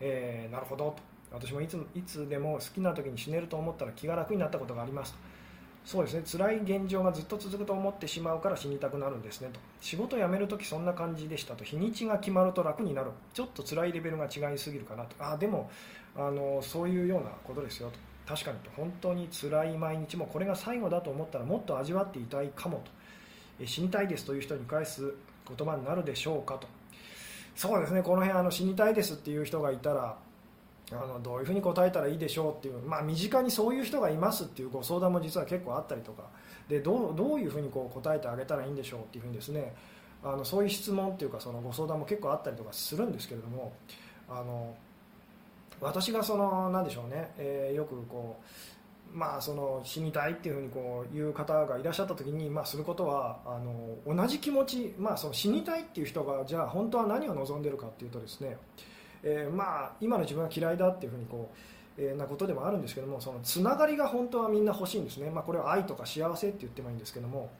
[0.01, 0.97] えー、なるほどと。
[1.33, 5.19] 私もいついつでも好きな時に死ねると思ったら気が楽になったことがありますと。
[5.85, 6.23] そうですね。
[6.25, 9.61] 辛い現状がずっと続くと思ってしまうから死にたくなるんですねと。
[9.81, 11.65] 仕事辞めるときそんな感じでしたと。
[11.65, 13.11] 日にちが決まると楽になる。
[13.35, 15.17] ちょっと辛いレベルが違いすぎるかなと。
[15.19, 15.71] あでも
[16.17, 17.99] あのそういうようなことですよと。
[18.27, 18.71] 確かにと。
[18.77, 22.91] 本当に辛い毎日もこれが最後だと思ったらもっと味わっていたいかもと。
[23.65, 25.15] 死にたいですという人に返す
[25.57, 26.67] 言葉になるでしょうかと。
[27.55, 28.03] そうですね。
[28.03, 30.17] この辺あの死にたいですっていう人がいたら
[30.93, 36.25] あのどういうふうに答えたらいいでしょうっていう、まあ、身近にそういう人がいますっていうご相談も実は結構あったりとか。
[36.69, 39.75] でどうどういうふうにこう答えてあげたらいいんでしょうっていうふうにですね
[40.23, 43.75] あのそういう質問っていうかそのご相談も結構あったりとかするんですけれども
[44.29, 44.75] あの
[45.81, 48.45] 私がその何でしょうね、えー、よくこう
[49.15, 58.57] まあ、その死にたいっていうふうにこういう方がいらっしゃった時に、まあ、することはあの同じ気持ち、まあ、その死にたいっていう人がじゃあ本当は何を望んでるかっていうとですね、
[59.23, 61.53] えー、まあ今の自分は嫌いだっていうふうにこ
[61.97, 67.51] う、えー、なことでもあるんですけどもそのつながりが本当はみんな欲しいんですね、まあ、これは愛とか幸せって言ってもいいんですけども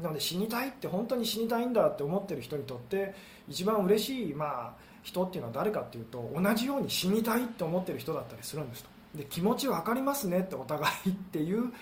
[0.00, 3.14] なので死にたいって本当に死にたいんだって思ってる人にとって
[3.48, 8.99] 一番嬉しい、まあ、人っていうのは誰かっていうと同じように死にたいって思ってる人だったりするんですと。
[9.14, 11.72] で気持ち分かりますねってお互いっていう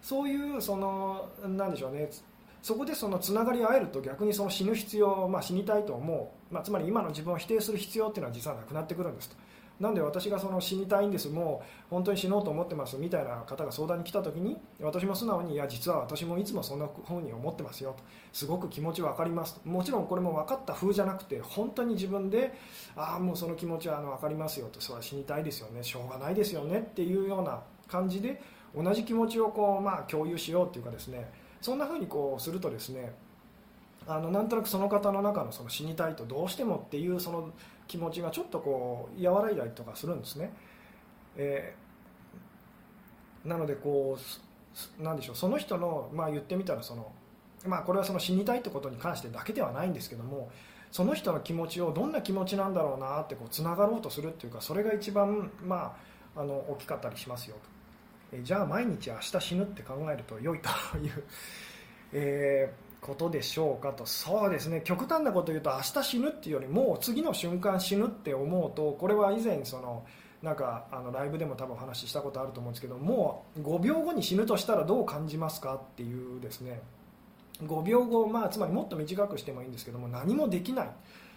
[0.00, 2.08] そういうそのなんでしょうね。
[2.62, 9.36] そこでそのつながり合えると逆にその死ぬ必要、まあ、死にたいと思う、まあ、つまり今の自分を否定する必要っていうのは実はなくなってくるんですと。
[9.78, 11.28] なんで私がその死にたいんです。
[11.28, 18.02] もう本当に死のうと思ってますみたいな方が相談に来た時に私も素直にいや実は私もいつもそんなふうに思ってますよと。
[18.32, 19.68] すごく気持ち分かりますと。
[19.68, 22.54] もちろんこれも分かった風じゃなくて本当に自分で
[22.96, 24.80] ああもうその気持ちはあの分かりますよと。
[24.80, 25.82] それは死にたいですよね。
[25.82, 26.78] しょうがないですよね。
[26.78, 28.40] っていうような感じで
[28.74, 31.30] 同じ気持ちをこう、まあ、共有しようっていうかですね。
[31.60, 33.12] そんなふうにこうするとですね
[34.06, 37.50] あのなんとなくその方の中のその死にたいとどうしてもっていうその
[37.88, 40.52] 気持ちがちょっとこう和らいだりとかするんですね、
[41.36, 44.18] えー、なのでこ
[44.98, 47.12] うなんでしょうその人の、まあ、言ってみたらその、
[47.64, 50.50] まあ、これはその死にたいってことに関してだけではないんですけども
[50.92, 55.96] その人の気持ちをどんな気持ちなんだろうなってこうつながろうとするっていうかそれが一番、ま
[56.36, 60.68] あ、あの大きかったりしますよと、えー、じゃあ毎日明日死ぬって考えると良いと
[60.98, 61.24] いう、
[62.12, 64.04] えーことでしょうかと。
[64.04, 64.82] そうですね。
[64.84, 70.04] 極端なこと言うと明日死ぬっていうよりもう次の瞬間死ぬって思うとこれは以前その
[70.42, 76.80] なんかあのライブでも多分お話ししたことあると思うんですけどもう5秒後に死ぬとしたらどう感じますかっていうですね。
[77.62, 80.90] 5秒後、まあ、つまりもっと短くしてもいいんですけども何もできないっ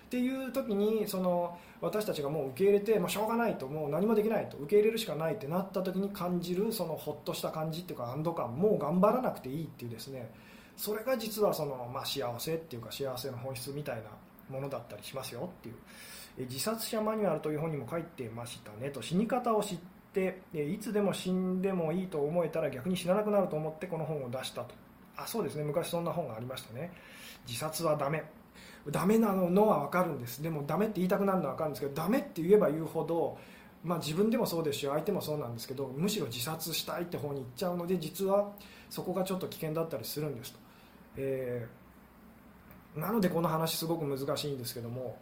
[0.09, 10.29] ていう時にその私たちがもう受け入れて、まあ、しょうがないともう何もできないと受け入れるしかないってなった時に感じるそのほっとした感じっていうか安堵感もう頑張らなくていいっていうですね。
[10.79, 14.03] それが実はその、まあ、幸せっていうか幸せの本質みたいな
[14.49, 15.75] ものだったりしますよっていう。
[16.47, 18.89] 自殺者マニュアルという本にも書いてましたね。
[18.89, 19.77] と死に方を知っ
[20.13, 24.73] ていつでも死んでもいいと思えたら逆に死ななくなると思ってこの本を出したと。
[25.17, 25.65] あそうですね。
[25.65, 26.93] 昔そんな本がありましたね。
[27.45, 28.23] 自殺はダメ。
[28.89, 30.41] ダメなのは分かるんです。
[30.41, 33.37] でもダメって言いたくなるのは分かるんですけどダメって言えば言うほど
[33.83, 38.51] まあ、自分でもそうですし相手もそうなんですけどむしろ自殺したいって方に行っちゃうので実は
[38.89, 40.68] そこがちょっと危険だったりするんですと。
[41.17, 45.17] えー、なのでこの話すごく難しいんですけども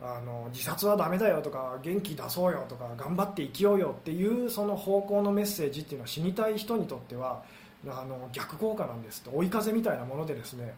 [0.00, 7.42] あの自殺はダメだよとか元気出そうよとか頑張って生きようよっていうその方向のメッセージっていうのは死にたい人にとっては
[7.86, 9.30] あの逆効果なんですと。
[9.32, 10.74] 追い風みたいなものでですね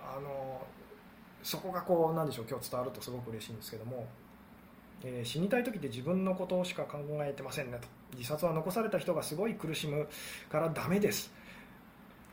[0.00, 0.62] あの
[1.42, 4.04] そこがこうなんでしょう今日伝わるとすごく嬉しいんですけども、
[5.04, 7.86] えー、死にたい時って自分のことしか考えてませんねと。
[8.16, 10.08] 自殺は残された人がすごい苦しむ
[10.50, 11.32] からダメです。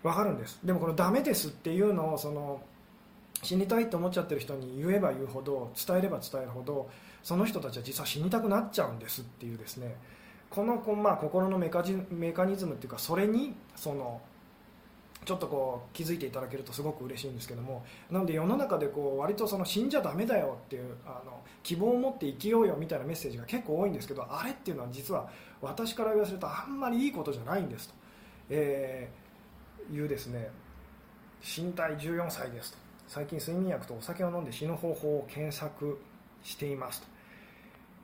[0.04, 2.62] 分かるんですでもこのダメですっていうのをその
[3.42, 6.90] 死にたいと思っちゃってる人に言えば言うほど伝えれば伝えるほど
[7.24, 9.96] その人たちは実は死にたくなっちゃうんですっていうですね
[10.50, 14.22] この、まあ、心のメカジメカニズムっていうかそれにその
[15.26, 25.30] ちょっとこう気づいていただけるとすごく嬉しいんですけどもなので世の中でこう割とその死んじゃだめだよっていうあの希望を持って生きようよみたいなメッセージが結構多いんですけどあれっていうのは実は
[25.62, 27.96] 私から言わせるとあんまりいいことじゃないんですと。
[28.50, 29.23] えー
[29.92, 30.50] いうですね
[31.42, 32.84] 身体14歳ですと。
[33.08, 36.00] 最近睡眠薬とお酒を飲んで死ぬ方法を検索
[36.42, 37.08] していますと、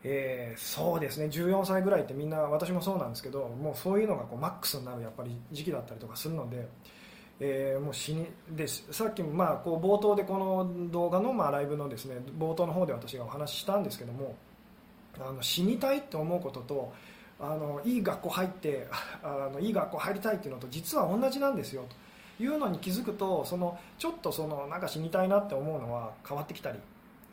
[0.03, 6.67] えー、そうですね14歳ぐらいってみんな私もそうなんですけどもうそういうのがこうマックスになるやっぱり時期だったりとかするので、
[7.39, 14.35] えー、もう死にでさっきもまあこう冒頭でこの動画のまあライブのですね冒頭の方で私がお話ししたんですけども
[15.19, 16.93] あの死にたいって思うことと
[17.39, 18.87] あのいい学校入って
[19.23, 21.85] あのいい学校入りたいっていうのと実は同じなんですよ
[22.37, 26.79] というのに気づくとそのちょっとそのなんか死にたいなって思うのは変わってきたり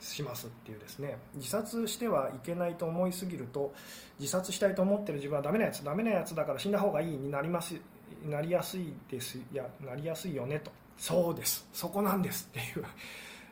[0.00, 1.16] しますっていうですね。
[1.34, 3.72] 自殺してはいけないと思いすぎると
[4.18, 7.76] 自殺したいと思ってる自分はダメなやつダメなやつだから死んだ方がいいになります
[8.24, 10.70] なりやすいですいやなりやすいよねと。
[10.98, 11.66] そうです。
[11.72, 12.84] そこなんですっていう。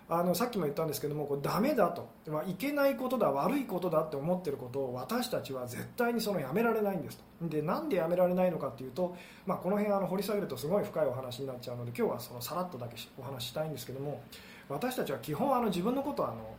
[0.08, 7.24] あのさっきも言ったんですけどもこれダメだと、まあ、いけないことだ悪いことだって思ってることを私たちは絶対にそのやめられないんですと。
[7.48, 14.22] でなんでやめられないのかっていうと、まあ、この辺あの掘り下げるとすごい深いお話になっちゃうので今日はそのさらっとだけお話ししたいんですけども
[14.68, 16.54] 私たちは基本あの自分のことはあの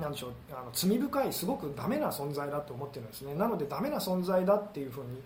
[0.00, 3.34] なんでしょうあの罪深いすごくダメな存在だと思ってるんですね。
[3.34, 5.20] なのでダメな存在だっていうふうに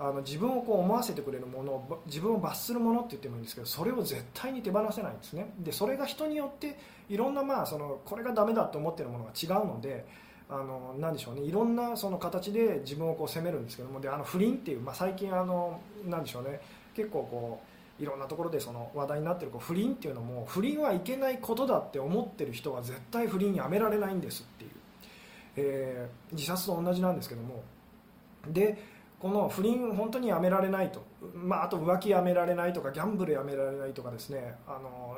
[0.00, 5.52] あの自分をこう思わせてくれるもの自分を罰するものって言ってもいいんですけどそれを絶対に手放せないんですね。
[5.58, 6.78] でそれが人によって
[7.10, 10.06] いろんなまあそのこれがダメだと思ってるものが違うので
[10.48, 11.42] あのなでしょうね。
[11.42, 16.60] いろんなその形で自分をこう責めるんですけどもであの不倫っていう、まあ、最近あのなでしょうね。
[16.94, 17.60] 結構こ
[17.98, 24.70] ういろんなところでその話題になってるこう不倫っていうのも不倫はいけないことだって思ってる人は絶対不倫やめられないんですっていう、
[25.56, 27.62] えー、自殺と同じなんですけども。
[28.48, 28.78] で
[29.20, 31.04] この不倫本当にやめられないと、
[31.34, 34.54] まあ、あと浮気やめられないとかギャンブルやめられないとかですね。
[34.66, 35.16] あの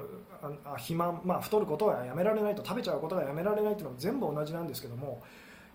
[0.64, 5.22] あ肥満、まあ、太ることはやめられないと食べちゃうことがやめられないというのも全部同じなんですけども、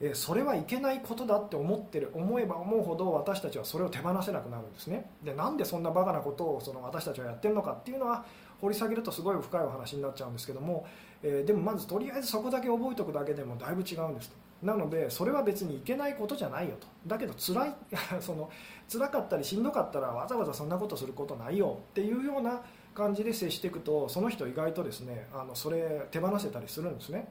[0.01, 5.09] えそれはいけないことだって思ってる思えば思うほど私たちはそれを手放せなくなるんですね。
[5.23, 8.25] でなんでそんなバカなことをその私たちはやってるのかっていうのは
[8.59, 10.85] 掘り下げるとすごい深いお話になっちゃうんですけども、
[11.23, 14.46] えでもまずとりあえずそこだけ覚えておくだけでもだいぶ違うんですと。
[14.61, 16.87] なのでそれは別にいけないことじゃないよと。
[17.05, 17.75] だけど辛い
[18.19, 18.49] その
[18.91, 22.61] 辛かったりしんどかったらわざわざそんなことすることないよっていうような
[22.95, 27.27] 感じで接していくとその人意外とですねあのそれ手放せたりするんですね。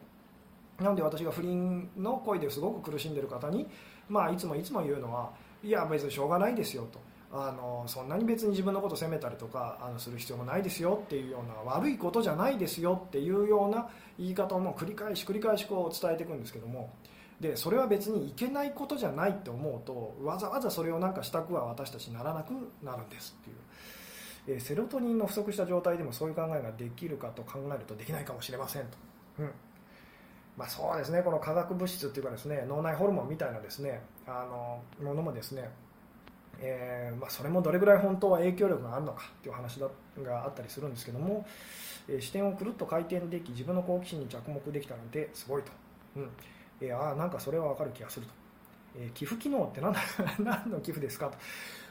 [0.78, 3.66] なので私が不倫の恋ですごく苦しんでる方に、
[4.08, 7.00] まあ、いつもいつも言うのはいや別にしょうがないですよと。
[7.32, 16.94] あのそんなに別に自分のことを責めたりとかあのする必要もないですよっていうような悪いことじゃないですよっていうような言い方をも繰り返し繰り返しこう伝えていくんですけども
[17.40, 23.50] でそれは別にいけないことじゃないって思うとわざわざそれをなんかしたくは私たちならなくなるんですって
[24.52, 28.96] いう、え、セロトニンの不足した状態でもそういう考えができるかと考えるとできないかもしれませんと、
[29.40, 29.50] うん。
[30.56, 31.22] まあ、そうですね。
[31.22, 35.68] この化学物質っていうかですね脳内ホルモンみたいなですねあのものもですね
[36.58, 39.88] えーまあ、それもどれぐらい本当は影響力があるのかっていう話だ
[40.22, 41.46] があったりするんですけども、
[42.08, 45.72] えー、視点をくるっと回転でき自分の好奇心に着目できたのですごいと、
[46.16, 46.30] うん。
[46.80, 48.32] えー、ああなんかそれは分かる気がすると、
[48.98, 49.94] えー、寄付機能って何
[50.38, 51.38] 何の寄付ですかと。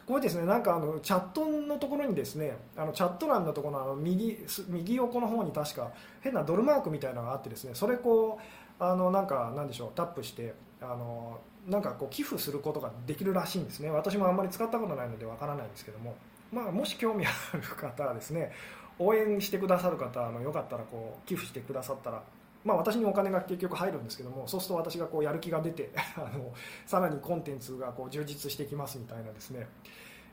[0.06, 13.90] これですねなんかあのチャットのところにですねあのチャット欄のところのあの右右横の方に確か変なドルマークみたいなのがあってですねそれこうあのなんかなんでしょうタップしてあのなんかこう寄付することができるらしいんですね。
[13.90, 16.16] 私もあんまり使ったことないのでわからないんですけども、
[16.54, 18.52] まあ、もし興味ある方はですね
[19.00, 22.22] 応援してくださる方あのよかったらこう寄付してくださったら
[22.66, 26.52] まあ、私にお金が結局入るんですけどもそうすると私がこうやる気が出て あの
[26.88, 29.68] さらにコンテンツがこう充実してきますみたいなですね、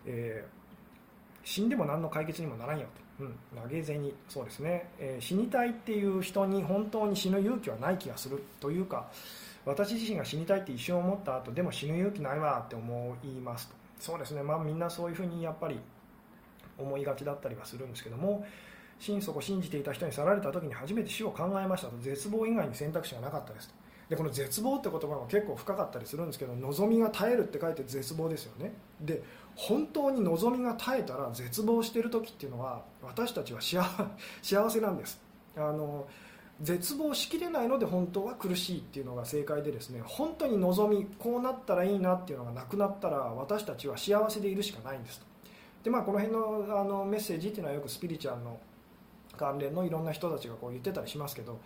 [0.06, 2.86] えー、死んでも何の解決にもならんよ
[3.18, 4.10] と、うん、投げ銭。
[4.28, 9.10] そうですね、えー、死にたいっていう人に本当に死ぬ勇気はない気がするというか
[9.66, 13.74] 私自身が死にたいって一瞬思った後でも死ぬ勇気ないわって思いますと。
[14.00, 14.42] そうですね。
[14.42, 15.78] まあみんなそういうふうにやっぱり
[16.78, 18.44] 思いがちだったりはするんですけども
[19.02, 23.74] 心底信じていた人に去られた時に初めて死を考えましたと絶望以外に選択肢がなかったですと。
[24.08, 28.72] でこの絶望って言葉も結構深かったりするんですけど望みが絶えるって書いて絶望ですよね。
[29.00, 29.24] で
[29.56, 33.60] 本当に望みが絶えたら絶望してる時っていうのは私たちは
[34.40, 35.20] 幸せなんです。
[35.56, 36.06] あの
[36.60, 45.26] 絶望しきれないので本当は苦しいっていうのが正解でですね本当に望みこうなったらいいなっていうのがなくなったら私たちは幸せでいるしかないんですと。
[45.82, 48.60] でまあこの辺のあのメッセージっていうのはよくスピリチュアルの
[49.42, 51.58] 関連のいろんな人たちがこう言ってたりしますけど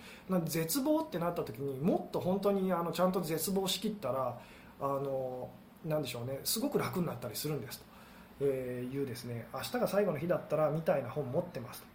[0.46, 4.38] 絶望ってなった時にもっと本当にあのちゃんと絶望しきったら
[4.80, 5.50] あの
[5.84, 7.84] なでしょうねすごく楽になったりするんですと、
[8.40, 11.86] えー、いうですね明日が最後の日だったらみたいな本持ってますと、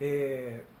[0.00, 0.79] えー、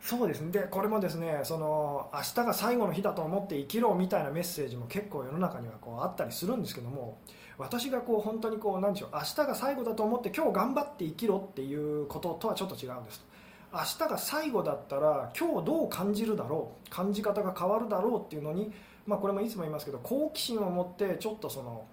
[0.00, 0.50] そうですね。
[0.50, 7.18] でこれもですねその明日が最後の日だと思って生きろみたいなメッセージも結構世の中にはこうあったりするんですけども
[7.58, 13.26] 私がこう本当にこうなんでしょう明日が最後だと思って今日頑張って生きろっていうこととはちょっと違うんです。
[13.70, 18.72] 明日が最後だったら今日どう感じるだろう感じ方が変わるだろうっていうのに、
[19.06, 21.84] まあ、これもいつも言いますけど好奇心を持ってちょっとその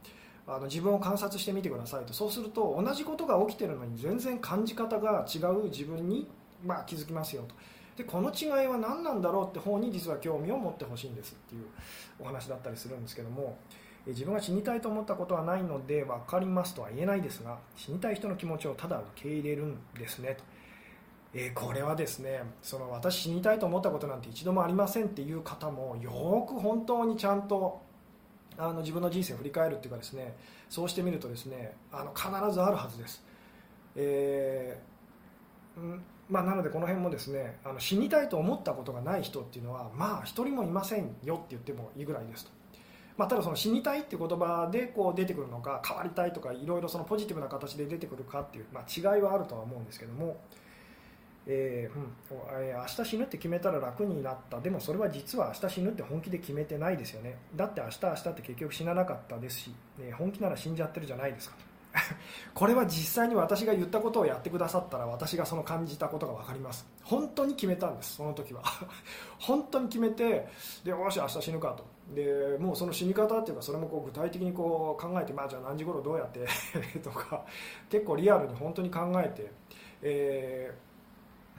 [0.48, 2.14] あの自分を観察してみてくださいと。
[2.14, 6.30] そうすると同じことが起きてるのに全然感じ方が違う自分に、
[6.64, 7.56] まあ、気づきますよと。
[7.98, 11.66] でこの違いは何なんだろうって方に実は興味を持ってほしいんですっていう
[12.20, 13.58] お話だったりするんですけども
[14.06, 20.36] 自分が死にたいと思ったことはないので分かりますとは言えないですが死にたい人の気持ちをただ受け入れるんですね。
[20.36, 20.44] と、
[21.34, 27.82] えー、これはですねその私死にたいと思ったことなんて一度もありませんっていう方もよく本当にちゃんと
[28.58, 30.36] あの自分の人生を振り返るっていうかですね
[30.70, 33.24] そうしてみるとですねあの必ずあるはずです、
[33.96, 34.96] えー
[36.30, 42.52] まあ、なのでこの辺もですねあの死にたいと思ったことがない人っていうのはまあ一人もいませんよって言ってもいいぐらいですと。
[43.18, 50.36] まあ、ただその死にたいって言葉でこう出てくるのか変わりたいとかいろいろそのポジティブな形で出てくるかっていう、まあ、違いはあるとは思うんですけども、
[51.48, 54.60] えーうん、明日死ぬって決めたら楽になった。
[54.60, 57.38] でもそれは実は明日死ぬって本気で決めてないですよね。
[57.56, 61.56] だって明日明日って結局死ななかったですし、えー、本気なら死んじゃってるじゃないですか。
[62.54, 66.86] これは実際に私が言ったことをやってくださったら私がその感じたことが分かります。
[67.04, 68.62] 本当に決めたんですその時は。
[69.40, 70.48] 本当に決めて
[70.84, 71.84] でよし明日死ぬかと。
[72.14, 76.46] でもうその死に方っていうかそれもこう具体的にこう考えて、まあ、じゃあ何時頃どうやって？
[77.00, 77.44] とか
[77.90, 79.52] 結構リアルに本当に考えて、
[80.02, 80.74] え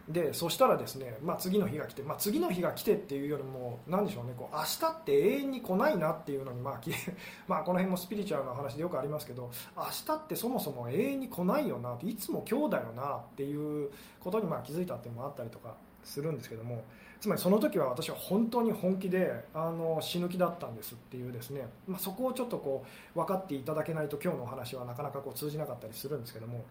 [0.09, 6.81] でそしたらですね、まあ、次の日が来て、まあ、次の日が来てっていうよりも何でしょうねこう明日って永遠に来ないなっていうのに、まあ、
[7.49, 13.91] まあこの辺もスピリチュアルな話でよくありますけど明日ってそもそも永遠に来ないよないつも今日だよなっていう
[14.21, 16.85] ことにまあ気づいたってもあったりとかするんですけども
[17.21, 22.85] つまりその時は私は本当に本気であの死ぬ気だったんですっていうですね、まあ、そこをちょっとこ
[23.17, 26.65] う分かっていただけないと今日のお話はなかなかこう通じなかったりするんですけども。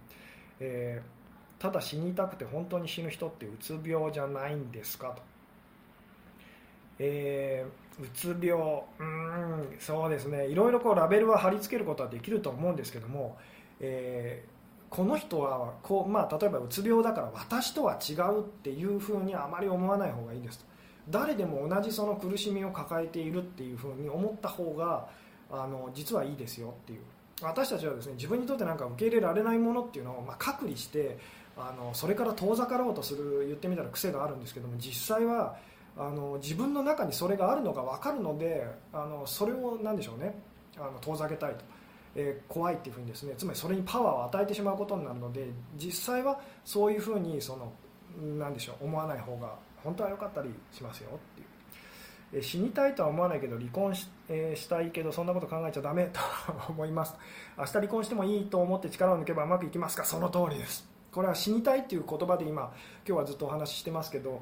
[0.61, 1.14] えー
[1.60, 5.22] ただ死にたくて本当に死ぬ人ってうつ病じゃないんですかと、
[6.99, 10.47] えー、うつ病うんそうですね。
[10.47, 13.38] いろいろこうラベルは貼り付けることはできると思うんですけども、
[13.80, 20.66] えー、この人はこう、まあ、例えばうつ病だから私とは違うっていうふうにあまり思わない方がいいですと。
[21.10, 25.08] 誰でも同じその苦しみを抱えているっていうふうに思った方が
[25.51, 27.01] あの実はいいですよっていう。
[27.41, 31.18] 私たちはですね自分にとってなんか受け入れられないものっていうのをまあ隔離して
[31.58, 35.56] あのそれから遠ざかろうとする言ってみたら癖があるんですけども実際は
[35.97, 40.36] あの自分の中にそれがあるのが分かるのであのそれを何でしょうね。
[40.78, 41.64] あの遠ざけたいと、
[42.16, 45.47] えー、怖いっていうふうにですねつまりそれにパワーを与えてしまうことになるので
[45.78, 47.72] 実際はそういうふうにその
[48.38, 51.47] 何でしょう思わない方が本当は良かったりしますよっていう。
[52.34, 56.20] え死にたいとは思わないけど離婚し,、えー、したいけどそんなこと考えちゃだめと
[56.68, 57.16] 思います。
[57.58, 60.03] 明日離婚してもいいと思って力を抜けばうまくいきますか？
[60.03, 60.94] その通りです。
[61.16, 62.74] これは死にたいっていう言葉で今
[63.07, 64.41] 今日はずっとお話ししてますけど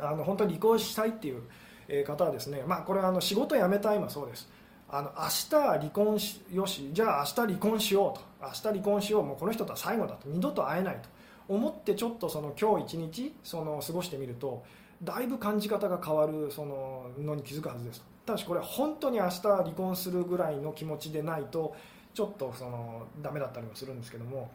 [0.00, 4.50] あの本当に離婚したいっていう方はですね、まあ、これはあの仕事辞めたいもそうです。
[4.88, 8.46] あの明日離婚しよしじゃあ明日離婚しようと。
[8.46, 10.28] 明日離婚しようもうこの人とは最後だと。
[10.28, 11.08] 二度と会えないと。
[11.46, 14.64] 思ってちょっとその今日一日その過ごしてみると
[15.02, 21.76] だいぶ感じ方が変わるそののに気づくはずですただしこれ本当に明日離婚するぐらいの気持ちでないと
[22.14, 24.50] ちょっとそのダメだったりもするんですけども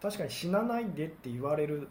[0.00, 1.88] 確かに死なないでって言われる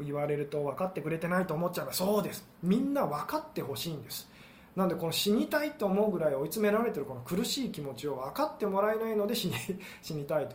[0.00, 2.46] 言われると分かってくれてないと思っちゃうそうです。
[2.62, 4.30] みんな分かってほしいんです。
[4.76, 9.54] なのでこの死にたいと思うぐらい追い詰められてるこの苦しい気持ちを分かってもらえないので死に
[10.02, 10.54] 死にたいと。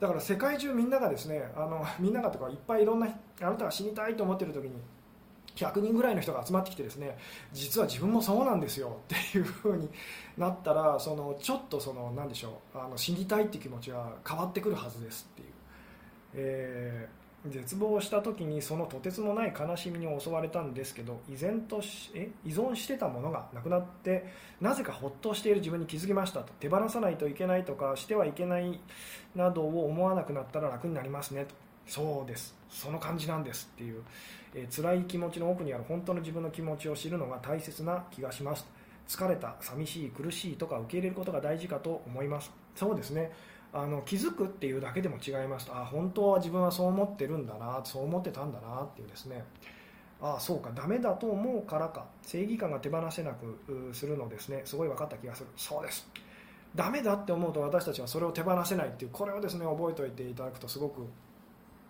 [0.00, 3.06] だから世界中みんながですねあのみんながとかいっぱいいろんな
[3.40, 4.72] あなたが死にたいと思ってる時に
[5.56, 7.16] 100人ぐらいの人が集まってきてですね
[7.52, 9.88] 実は自分もそうなんですよっていう風に
[10.36, 15.48] なったらそのちょっとその何でしょうあの死にたいっていう気持ちは変わってくるはずですっていう、
[16.34, 24.26] えー、絶望した時にそのとてつもない悲しみに襲われたんですけど依然としえ依存してたものがなくなって
[24.60, 26.52] なぜかほっとしている自分に気づきましたと。
[26.60, 28.80] 手放さないといけないとかしてはいけない
[29.34, 31.54] などを思わなくなったら楽になりますねと。
[31.86, 32.54] そうです。
[32.68, 34.02] その感じなんですっていう。
[34.56, 38.66] えー、辛い気持ちの奥にある本当の自分の気持ちを知るのが大切な気がします。
[39.06, 42.50] 疲れた寂しい苦しいとか受け入れることが大事かと思います。
[42.74, 43.30] そうですね。
[43.72, 49.44] あの気づくっていうだけでも違いますあ本当は自分はそう思ってるんだなそう思ってたんだなっていうですね。
[50.22, 54.62] ああそうかダメだと思うからか正義感が手放せなくするのですね。
[54.64, 55.48] すごい分かった気がする。
[55.56, 56.08] そうです。
[56.74, 61.06] ダメだって思うと私たちはそれを手放せないっていうこれをですね覚えておいていただくとすごく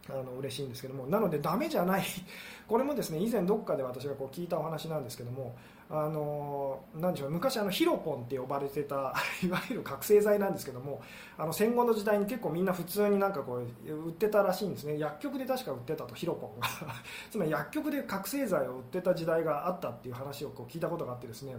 [0.08, 2.04] あの嬉しいんですけどもなのでダメじゃない。
[2.66, 5.54] これもですね以前どっかで私がこう聞いたお話なんですけども
[5.88, 11.00] あのなでしょう昔あのヒロポンって呼ばれてた いわゆる覚醒剤なんですけども
[11.38, 14.98] あの戦後の時代に結構みんな普通になんかこう売ってたらしいんですね。
[14.98, 16.66] 薬局で確か売ってたとヒロポンが。
[17.30, 21.54] つまり薬局で覚醒剤を売ってた時代があったっていう話をこう聞いたことがあってですね。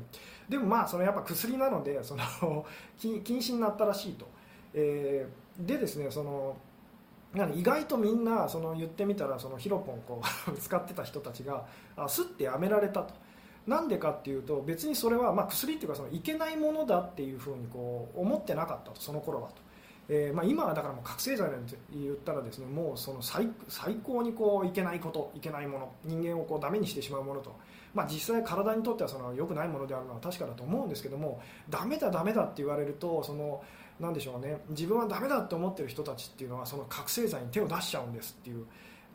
[0.49, 2.65] でもまあそのやっぱ薬なのでその
[2.97, 4.27] 禁止になったらしいと、
[4.73, 6.57] えー、でですねその
[7.55, 11.65] 意外とみんなその言ってみたらそのヒロポンこう 使ってた人たちが
[12.07, 13.13] すってやめられたと。
[13.67, 19.01] なんでかっていうと別にそれはまあ薬っていうかそのいけないものだっていうふうにこう思ってなかったと。
[19.01, 19.55] その頃はと、
[20.07, 27.53] えー、まあ今はだからもう覚醒剤なんて言ったらですねもうその最最高にこういけないこといけないもの人間をこうダメにしてしまうものと、
[27.93, 33.61] まあ、実際体にとってはその良くないものであるのは確かだと思うんですけどもダメだダメだって言われるとその
[33.99, 34.61] 何でしょうね。
[34.69, 38.65] 自分はダメだって思ってる人たちっていうのはその覚醒剤に手を出しちゃうんですっていう。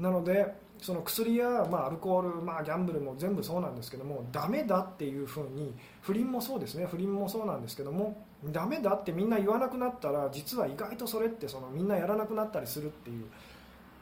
[0.01, 6.87] なのでその薬や、まあ、アルコール、まあ、ギャンブルも全部そうなんですけどもダメだっていうふうに不倫もそうですね。
[6.87, 13.27] 不倫もそうなんですけどもダメだってみんな言わなくなったら実は意外とそれってそのみんなやらなくなったりするっていう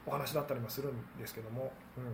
[0.07, 2.05] お話だったりもするんですけども、うん。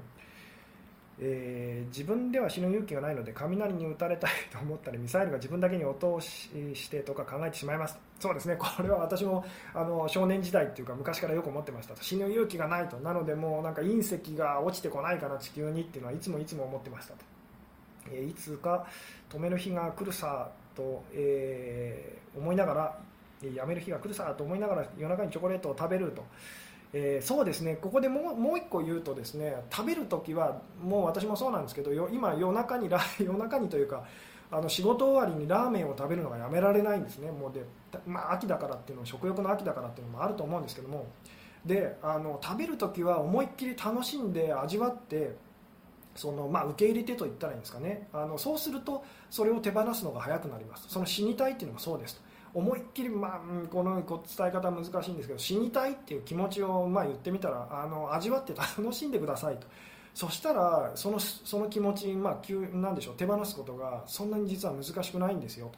[1.19, 6.51] えー、自分では死ぬ勇気がないので雷に打たれたいと思ったりミサイルが自分だけに音をし
[6.91, 7.99] てとか考えてしまいます。
[8.21, 8.57] そうですね。
[8.59, 9.45] これは私も
[9.75, 12.99] あの少年時代っていうか昔からよく思ってました死ぬ勇気がないと。
[12.99, 17.25] なのでもうなんか隕石が落ちてこないかな地球にっていうのはいつもいつも思ってましたと、
[18.11, 18.87] えー、いつか
[19.31, 22.99] 止める日が来るさと、えー、思いながら
[23.55, 26.25] やめる日が来るさと思いながら夜中にチョコレートを食べると。
[26.99, 27.77] えー、そうですね。
[27.77, 32.89] ここでもうもう1個言うとですね食べるときはもう私もそうなんですけど今夜中に
[33.21, 34.03] 夜中にというか
[34.51, 37.31] あの仕事終わりにラーメンを食べるのがやめられないんですね。
[37.31, 37.67] もうで、
[38.07, 41.05] まあ、秋だからっていうの食欲の秋だからっていうのもあると思うんですけども。
[41.67, 45.35] であの食べるときは思いっきり楽しんで味わって
[46.15, 48.09] その、まあ、受け入れてと言ったらいいんですかね。
[48.13, 50.87] あのそうするとそれを手放すのが早くなります。
[50.89, 52.23] その死にたいっていうのもそうです。
[52.57, 53.41] 思いっきり、まあ、
[53.71, 59.67] この伝え方は難しいんですけど死にたいっていう気持ちをまあ言ってみたらあの味わって楽しんでくださいと。
[60.15, 65.71] そしたらそのその気持ち、まあ、急なんでしょう手放すことがそんなに実は難しくないんですよ。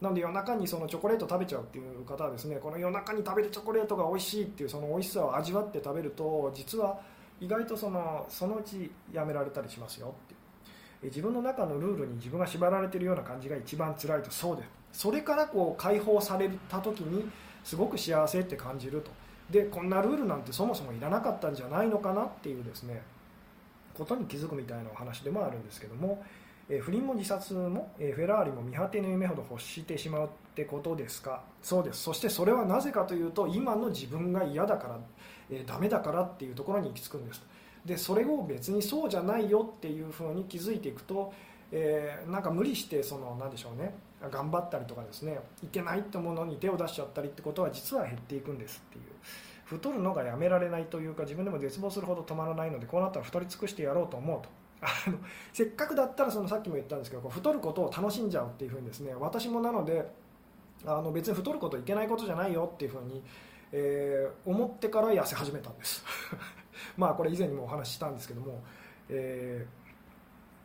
[0.00, 6.98] なので夜中にそのチョコレート食べちゃうっていう方はですねこの夜中に食べるチョコレートが美味しいっていうその美味しさを味わって食べると実は
[7.40, 14.30] 意外とそのそのうちやめられたりしますよって自分の中のルールに自分が縛られているような感じが一番辛いと。
[14.32, 14.77] そうです。
[14.92, 17.28] それからこう解放された時に
[17.64, 19.10] すごく幸せって感じると。
[19.50, 23.02] でこんなルールなんてそもそもいらなかったんじゃないのかなっていうですね
[23.94, 26.22] ことに気づくみたいなお話でもあるんですけども、
[26.68, 31.42] え不倫も自殺も、えフェラーリも見果てぬ夢ほど欲してしまうってことですか？
[31.62, 32.02] そうです。
[32.02, 34.98] そしてそれはなぜかというと今の自分が嫌だから、
[35.50, 37.42] えー、ダメだからっていうところに行き着くんです。
[37.84, 41.32] でそれを別にそうじゃないよっていうふうに気づいていくと、
[41.70, 43.94] えー、なんか無理してその何でしょうね。
[44.30, 45.38] 頑張ったりとかですね。
[45.62, 49.04] いけないってものに手を出しちゃったりってことは実は減っていくんですっていう。
[49.64, 54.48] 太るのがやめられないというか自分でも絶望するほど止まらないのでこうなったら太り尽くしてやろうと思うと。
[54.80, 55.18] あの
[55.52, 60.08] せっかくだったらそのさっきも言ったんですけどこう太ることを楽しんじゃうっていうふうにですね私もなので
[60.86, 63.22] あの別に太ることいけないことじゃないよっていうふうに、
[63.72, 66.04] えー、思ってから痩せ始めたんです。
[66.96, 68.62] まあこれ以前にもお話ししたんですけども、
[69.08, 69.87] えー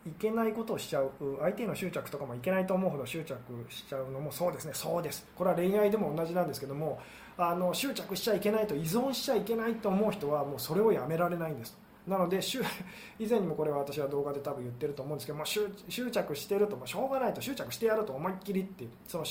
[0.05, 3.37] いけないことをしちゃう相手の執着とかもいけないと思うほど執着
[3.69, 4.71] しちゃうのもそうですね。
[4.73, 5.25] そうです。
[5.35, 6.99] これは恋愛でも同じなんですけども
[7.37, 11.77] あの執着しちゃいけないと依存しちゃいけないと思う人はもうそれをやめられないんです。
[12.07, 12.39] なので
[13.17, 19.25] 以前にもこれは私は動画で多分言ってると思うんですけども執着してるともしょうがないと執着してやると思いっきりってその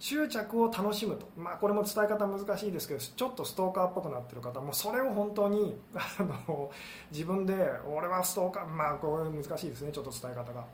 [0.00, 6.70] 執着を楽しむと、まあ、これも伝え方難しいですけどちょっとストーカーっぽくなってる方もそれを本当に あの
[7.10, 7.54] 自分で
[7.86, 10.64] 俺はストーカーまあこれ難しいですねちょっと伝え方が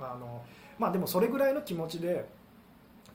[0.00, 0.42] あの、
[0.78, 2.28] まあ、でもそれぐらいの気持ちで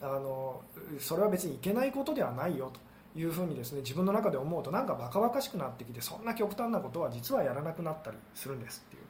[0.01, 0.61] あの
[0.99, 2.72] それは別にいけないことではないよ
[3.14, 9.03] というふうにですね自分の中で思うとなんかバカバカしくなってきてそんな極端なことは実はやらなくなったりするんですっていう。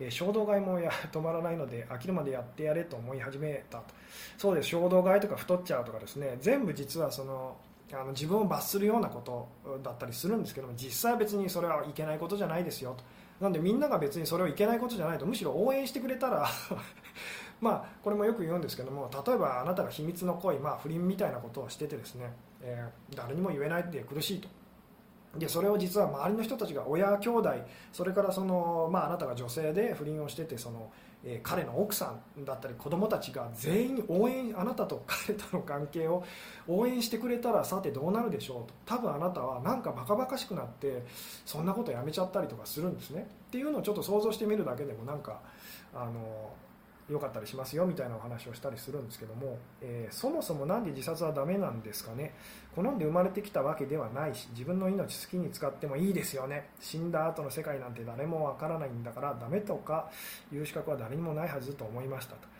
[0.00, 3.94] え、衝動買いもや止まらないので飽きるまでやってやれと思い始めたと。
[4.38, 4.68] そうです。
[4.68, 6.36] 衝動買いとか太っちゃうとかですね。
[6.40, 7.56] 全部実はその
[7.92, 9.48] あの自分を罰するようなこと
[9.82, 13.04] だったりするんですけども実際は別にそれはいけないことじゃないですよと。
[13.40, 16.48] なんでみんなが別にそれをいけないことじゃないとむしろ応援してくれたら
[17.60, 22.32] まあこれもよく言うんですけども例えばあなたが秘密の恋、まあ、不倫みたいなことをしててですね
[22.64, 24.48] えー、誰にも言えないって苦しいと。
[25.36, 27.50] でそれを実は周りの人たちが親兄弟
[27.92, 30.90] それからその、まあ、あなたが女性で不倫をしててその、
[31.24, 36.24] えー、彼の奥さんだったり子供たちが全員応援あなたと彼との関係を
[36.68, 38.74] 応援してくれたらさてどうなるでしょうと。
[38.86, 41.02] 多分あなたはなんかバカバカしくなって
[41.44, 43.26] そんなことやめちゃったりとかするんですね。
[43.48, 45.40] っていうのをちょっと想像してみるだけでもなんか
[45.94, 46.52] あの
[47.08, 52.34] 良かったりしますよみたいなお話をしたりするんですけども、えー、そもそも何で自殺はダメなんですかね？
[52.74, 56.70] 好んで生まれてきたわけではないし自分の命好きに使ってもいいですよね？
[56.80, 60.10] 死んだ後の世界なんて誰もわからないんだからダメとか
[60.52, 62.53] いう資格は誰にもないはずと思いましたと。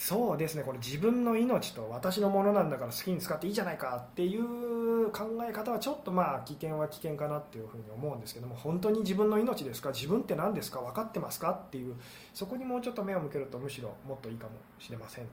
[0.00, 0.62] そうですね。
[0.62, 9.90] これ自分の命と私のものなんだから好きに使っていいじゃないかっていう考え方はちょっとまあ危険は危険かなっていうふうに思うんですけども本当に自分の命ですか？
[9.90, 10.78] 自分って何ですか？
[10.78, 11.50] 分かってますか？
[11.50, 11.96] っていう
[12.32, 15.30] そこにもうちょっと目を向けるとむしろもっといいかもしれませんと。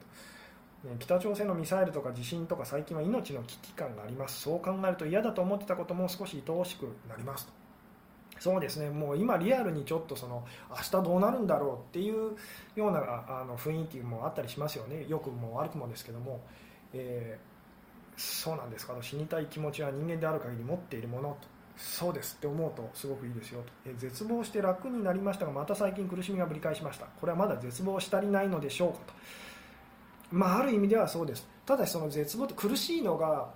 [0.98, 4.42] 北朝鮮のミサイルとか地震とか最近は命の危機感があります。
[4.42, 7.65] そう考えると嫌だと思ってたことも少し愛おしくなりますと。
[8.40, 8.90] そうですね。
[8.90, 12.36] もう今リアルにちょっとその明日どうなるんだろうっていう
[12.76, 15.06] ようなあの雰囲気もあったりしますよね。
[15.08, 16.42] 良くも悪くもですけども、
[16.94, 18.96] えー、そうなんですか。
[19.02, 21.48] 死にたい気持ちは人間である限り持っているものと。
[21.78, 27.06] そうですって思うとすごくいいですよと、えー、絶望して楽になりましたがまた最近苦しみがぶり返しました。
[27.06, 29.14] これはまだ絶望したりないのでしょうかと。
[30.32, 31.48] まあある意味ではそうです。
[31.66, 33.50] ただしその絶望って苦しいのが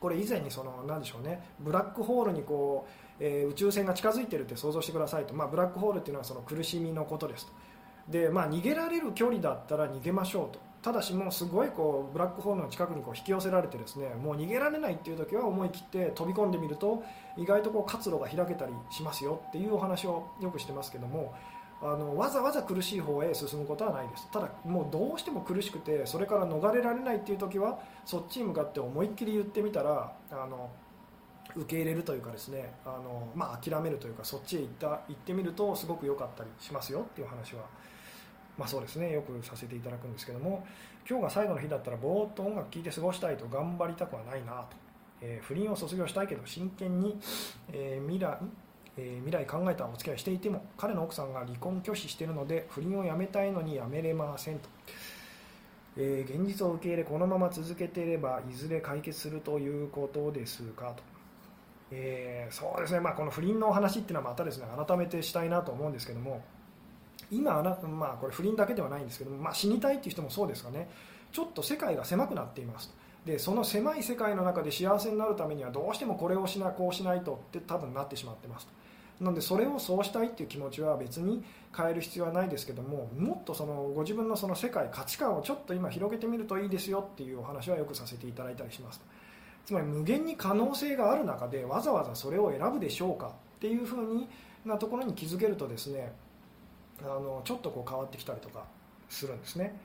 [0.00, 1.42] これ以前にその何でしょうね。
[1.58, 7.52] ブラックホールにこう、えー、宇宙船が近づいてるって想像してくださいと、まあ、ブラックホールっていうのはその苦しみのことですと。
[8.08, 10.68] で、まあ、逃げられる距離だったら逃げましょうと。
[10.82, 17.02] ただしもうすごいこうブラックホールの近くにこう引き寄せられてですねもう逃げられないっていう時は思い切って飛び込んでみると
[17.36, 21.34] 意外とこう活路が開けたりしますよっていうお話をよくしてますけども
[21.82, 24.28] あのわざわざ苦しい方へ進むことはないです。
[24.32, 30.70] ただもうどうしても苦しくてそれから逃れられないっていう時はそっちに向かって思いっきり言ってみたらあの
[31.58, 37.62] 受け入れるというかですねあの、まあ、諦めるというかそっちへ行った行ってみるとすごく良かったりしますよっていう話は、
[38.56, 40.64] まあ、そうですねよくさせていただくんですけども
[41.08, 44.76] 今日が最後の日だったらぼーっと音楽聴いて過ごしたいと頑張りたくはないなと、
[45.20, 47.18] えー、不倫を卒業したいけど真剣に、
[47.72, 48.38] えー、未来
[49.00, 54.68] え、未来考えたお付き合いしていても彼の奥さんが離婚拒否しているので不倫をやめたいのにやめれませんと、
[55.96, 61.17] えー、現実を受け入れこのまま続けていればいずれ解決するということですかと、
[61.90, 66.42] えー、そうですね、まあ、この不倫のお話っていうのはまたですね改めてしたいなと思うんですけども
[67.30, 70.88] 今あな、まあ、これ不倫だけではないんですけども、まあ、死にたいっていう人もそうですかね。
[71.30, 72.90] ちょっと世界が狭くなっています。
[73.26, 78.66] でその狭い世界の中で幸せになるためにはどうしてもこれをしなこうしないとって多分なってしまってます
[79.20, 81.44] なのでそれをそうしたいっていう気持ちは別に
[81.76, 89.00] 変える必要はないですけどももっとそのご自分のその世界価値観をちょっと今広げてみるといいですよっていうお話はよくさせていただいたりします
[89.68, 94.26] つまり無限に可能性がある中でわざわざそれを選ぶでしょうかっていうふう
[94.64, 96.10] なところに気づけるとですね
[97.02, 98.64] あのちょっとこう変わってきたりとか
[99.10, 99.78] するんですね、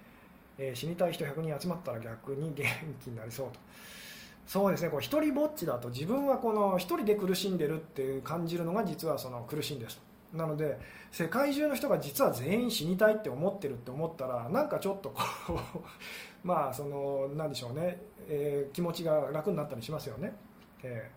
[0.57, 2.65] えー、死にたい人100人集まったら逆に元
[3.03, 3.59] 気になりそうと。
[4.47, 10.01] そうですねこう一人ぼっちだと自分はこの一人で苦しんでるっていう感じるのが実はその苦しいんです。
[10.33, 10.79] なので
[11.11, 15.79] 世界中の人が実は全員死にたいって思ってるって思ったらなんかちょっとこう
[16.43, 20.33] まあその何でしょうね、えー、気持ちが楽になったりしますよね、
[20.83, 21.09] え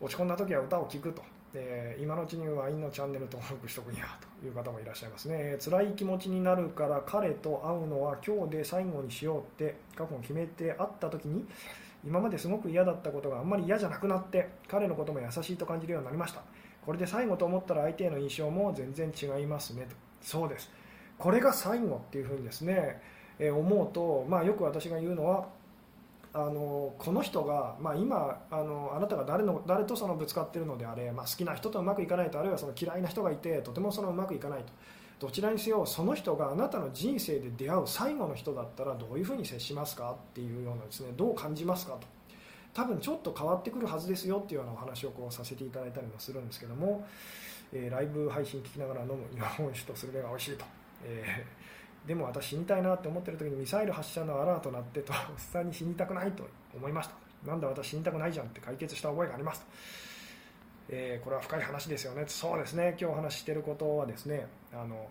[0.00, 1.22] ー、落ち込んだ時は歌を聴くと、
[1.54, 4.04] えー、今のうちにワインのチャンネル登録しとくんや
[4.40, 5.56] という方もいらっしゃいますね。
[5.64, 11.46] 辛い気持ちになるから彼と会うのは今日で最後にしようって過去を決めて会った時に
[12.04, 16.42] 今まですごく嫌だったことがあんまり嫌じゃなくなって彼のことも優しいと感じるようになりました。
[16.84, 19.96] これで最後と思ったら相手への印象も全然違いますねと。
[20.22, 20.70] そうです。
[21.18, 23.02] これが最後っていうふうにですね、
[23.38, 25.46] え思うと、まあ、よく私が言うのは
[26.34, 34.72] あのこの人が、まあ、今あのあなたが誰の誰とそのぶつかっているのであれ、まあ、好きな人とうまくいかないとあるいはその嫌いな人がいてとてもそのうまくいかないと。
[35.20, 40.12] どちらにせよその人があなたの人生で出会う最後の人だったらどういうふうに接しますか？
[40.12, 41.94] っていうようなですねどう感じますか？
[41.94, 42.06] と。
[42.72, 47.04] 多分ちょっと変わってくるはずですよっていうようなお話をこうさせていただいたりもするんですけども、
[47.72, 50.64] えー、ライブ配信聞きながら飲む日本酒とスルメが美味しいと、
[51.04, 51.57] えー、
[52.08, 57.14] でも私死にたいなって思ってる時にミサイル発射のアラート鳴ってと おっさんに死にたくないと思いました。
[57.46, 59.66] なんだ私死にたくないじゃんって解決した覚えがありますと。
[60.88, 62.24] えー、これは深い話ですよね。
[62.26, 62.96] そうですね。
[62.98, 65.06] 今日お話ししてることはですねあの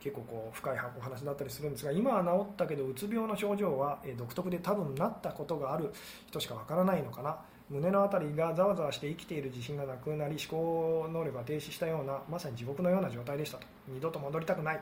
[0.00, 5.92] 結構こう深いお話だったりするんですが今は治ったけどうつ病の症状は独特で多分なったことがある
[6.26, 7.38] 人しかわからないのかな。
[7.70, 13.66] 胸の辺りがざわざわして生きている自信がなくなり思考能力が停止したようなまさに地獄のような状態でしたと。
[13.86, 14.80] 二度と戻りたくない。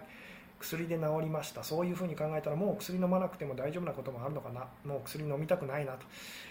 [0.59, 1.63] 薬で治りました。
[1.63, 4.67] そういうふうに考えたらもう薬飲まなくても大丈夫なこともあるのかな。
[4.85, 6.07] もう薬飲みたくないなと。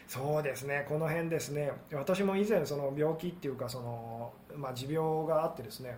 [0.07, 0.85] そうですね。
[0.87, 1.71] この辺ですね。
[1.93, 5.97] 私も以前その病気っていうかその、まあ、持病があってですね。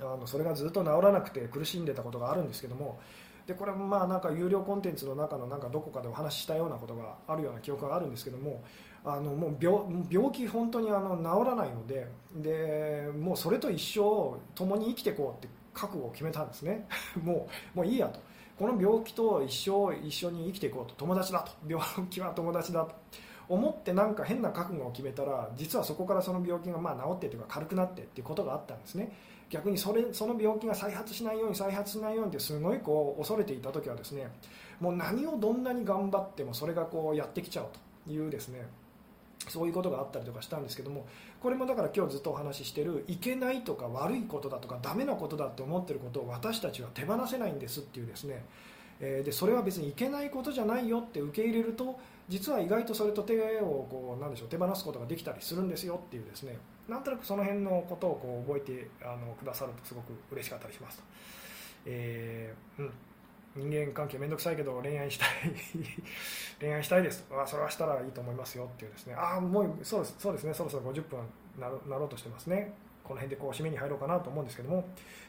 [0.00, 3.00] あのそれがずっと治らなくて苦しんでたことがあるんですけども。
[3.46, 8.62] でこれもまあなんか有料コンテンツの中のなんかどこかでお話ししたようなことがあるような記憶があるんですけども。
[9.08, 9.78] あのもう病
[10.10, 12.08] 病気本当にあの治らないので。
[12.34, 16.88] でもうそれと一生共に生きていこうって覚悟を決めたんですね。
[17.22, 18.18] もうもういいやと。
[18.58, 20.94] この病気と一生一緒に生きていこうと。
[20.94, 21.52] 友達だと。
[21.68, 22.94] 病気は友達だと。
[23.48, 29.12] 思ってなんか変な覚悟を決めたら実はそこからその病気がまあ治ってというか軽くなってっていうことがあったんですね。
[29.50, 34.28] 逆にそれその病気が再発しないように再発しないようにってすごいこう恐れていた時はですね
[34.80, 37.68] もう何をどんなに頑張ってもそれがこうやってきちゃう
[38.06, 38.66] というですね
[39.48, 41.06] そういうことがあったりとかしたんですけども
[41.40, 48.44] これもだから今日ずっとお話ししてるいけないとか悪いことだとかダメなことだって思ってることを私たちは手放せないんですっていうですね。
[48.98, 56.58] えでそれは別にいけないことじゃないよって受け入れると実は意外とそれと手をこうなんでしょう手放すことができたりするんですよっていうですね。
[56.88, 61.04] なんとなくその辺のことをこう覚えてあのくださるとすごく嬉しかったりしますと、
[61.84, 62.92] えー、うん。
[63.56, 65.28] 人間関係めんどくさいけど恋愛したい
[66.60, 67.26] 恋愛したいです。
[67.30, 69.14] あそれはしたらいいと思いますよっていうですね。
[69.14, 70.54] ああもうそうですそうですね。
[70.54, 71.18] そろそろ50分
[71.58, 72.72] なろうとしてますね。
[73.02, 74.84] この辺でこう締めに入ろうかなと思うんですけども。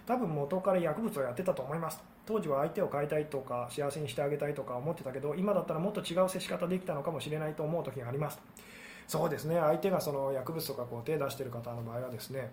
[0.08, 2.02] 多分元から薬物をやってたと思います。
[2.26, 8.40] 当時は相手を変えたいとか幸せにしてあげたいとか思ってたけど今だったらもっと違う接し方できたのかもしれないと思う時があります。
[9.06, 9.58] そうですね。
[9.60, 12.52] 相手がその薬物とかこう手出している方の場合はですね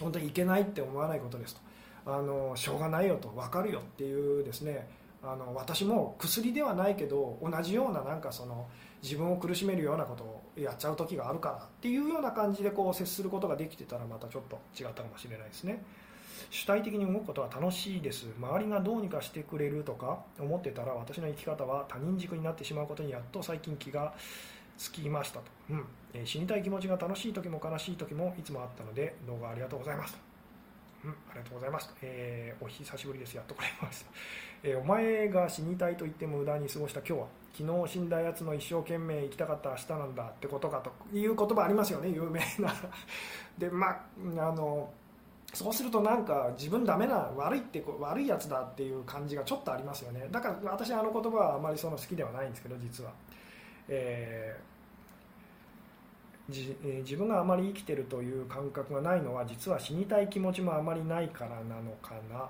[0.00, 1.60] 本当にいけないって思わないことですと。
[2.06, 4.88] あのしょうがないよと分かるよっていうですね
[5.22, 8.66] あの私も薬ではないけど同じようななんかその
[9.02, 15.82] 自分を苦しめるようなことをやっちゃう時があるからっていうような感じでこう接することができてたらまたちょっと違ったかもしれないですね。
[16.50, 18.26] 主体的に動くことは楽しいです。
[18.38, 24.14] 周りがどうにかしてくれるとか思ってたら私の生き方は他人軸になってしまうことにやっと最近気が
[24.76, 25.86] つきましたと、うん。
[26.12, 30.33] えー、死にたい気持ちが楽しい時も悲しい時もいつもあったので動画ありがとうございます。
[31.04, 31.94] うん、ありがとうございます。
[32.00, 33.36] えー、お久しぶりです。
[33.36, 34.10] やっと来れました。
[34.62, 42.74] えー、お前が死にたいと言っても無駄に過ごした今日は、昨日死んだやつの一生懸命生きたかった明日なんだってことかという言葉ありますよね、有名な。
[43.58, 44.00] で、まあ、
[44.38, 44.90] あの、
[45.52, 53.12] そうするとなんか自分ダメな悪いって悪いやつだっていう感じがちょっとありますよねだから私あの言葉はあまりその好きではないんですけど実は、
[53.86, 54.73] えー
[56.50, 62.48] じえ自分があまり生きてるという感覚がないのは実は死にたい気持ちもあまりないからなのかな。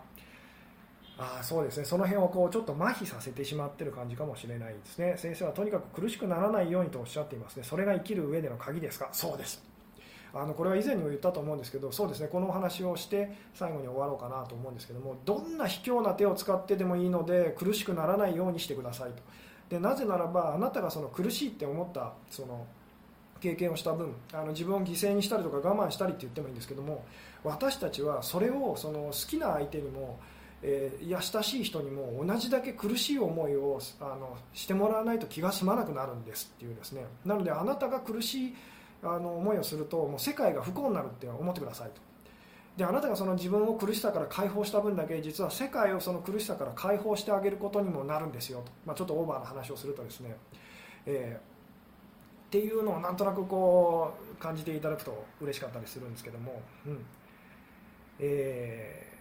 [1.16, 1.84] あそうですね。
[1.84, 5.14] その辺をこうちょっと麻痺させてしまってる感じかもしれないですね。
[5.16, 7.62] 先生はとにかく苦しくならないようにとおっしゃっていますね。
[7.62, 9.10] それが生きる上での鍵ですか？
[9.12, 9.62] そうです。
[10.34, 12.26] あのこれは以前にも言ったと思うんですけどそうですね。
[12.26, 19.22] このお話をして最後に終わろうかなと思うんですけどもどんな卑怯な手を使ってでもいいので苦しくならないようにしてくださいと。
[19.68, 22.66] でなぜならばあなたがその苦しいって思ったその
[23.44, 27.04] 経験をした分あの自分を犠牲にしたりとか我慢したりって言ってもいいんですけども
[27.42, 30.18] 私たちはそれをその好きな相手にも、
[30.62, 37.04] えー、いや親しい人にも同じだけ苦しい思いをあのしてもらわないと気が済まなくなるんですっていうですね。
[37.26, 38.54] なのであなたが苦しい
[39.02, 42.00] あの思いをするともう世界が不幸になるって思ってくださいと。
[42.78, 50.34] であなたがその自分を苦しさから解放した分だけ実は世界をその苦しさから解放してあげることにもなるんですよと、まあ、ちょっとオーバーな話をするとですね、
[51.04, 51.53] えー
[52.54, 57.04] っていうのをなんとなくこう感じていただくと嬉しかったりするんですけども、うん。
[58.20, 59.12] え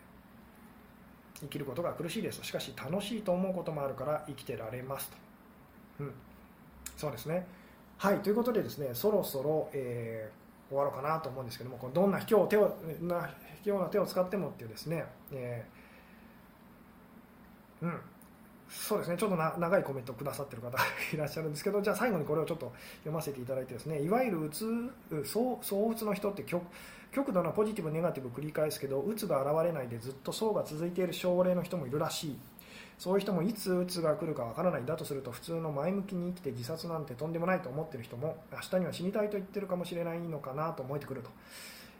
[1.38, 5.17] ー、生きることが苦しいですしかし楽しいと思うこともあるから生きてられますと、
[6.01, 6.13] うん、
[6.95, 7.47] そうですね。
[7.97, 8.19] はい。
[8.19, 13.31] ということでですねそろそろ、えー、終わろうかなと思うんですけどもどんな卑怯手をな
[13.63, 17.99] 卑怯な手を使ってもっていうですね、えー、うん。
[18.74, 19.17] そうですね。
[19.17, 20.80] ちょっと長いコメントをくださってる方が
[21.13, 24.65] いらっしゃるんですけどじゃあ最後にこれをちょっと読ませていただいてですねいわゆるうつ
[25.24, 25.59] 躁
[25.89, 26.63] うつの人って極
[27.11, 32.39] 極度なポジティブネガティブ繰り返すけどうつが現れないでずっと層が続いている症例の人もいるらしい。
[32.97, 34.86] そういう人もいつうつが来るかわからない。
[34.86, 41.30] だとすると普通の前向きに生きて自殺なんてとんでもないと思っている人も明日には死にたいと言ってるかもしれないのかなと思えてくると。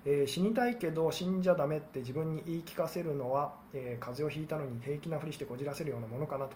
[0.06, 6.56] えー、死にたいけど死んじゃダメって自分に言い聞かせるのは、えー、風邪をひいたのに平気なふりしてこじらせるようなものかなと。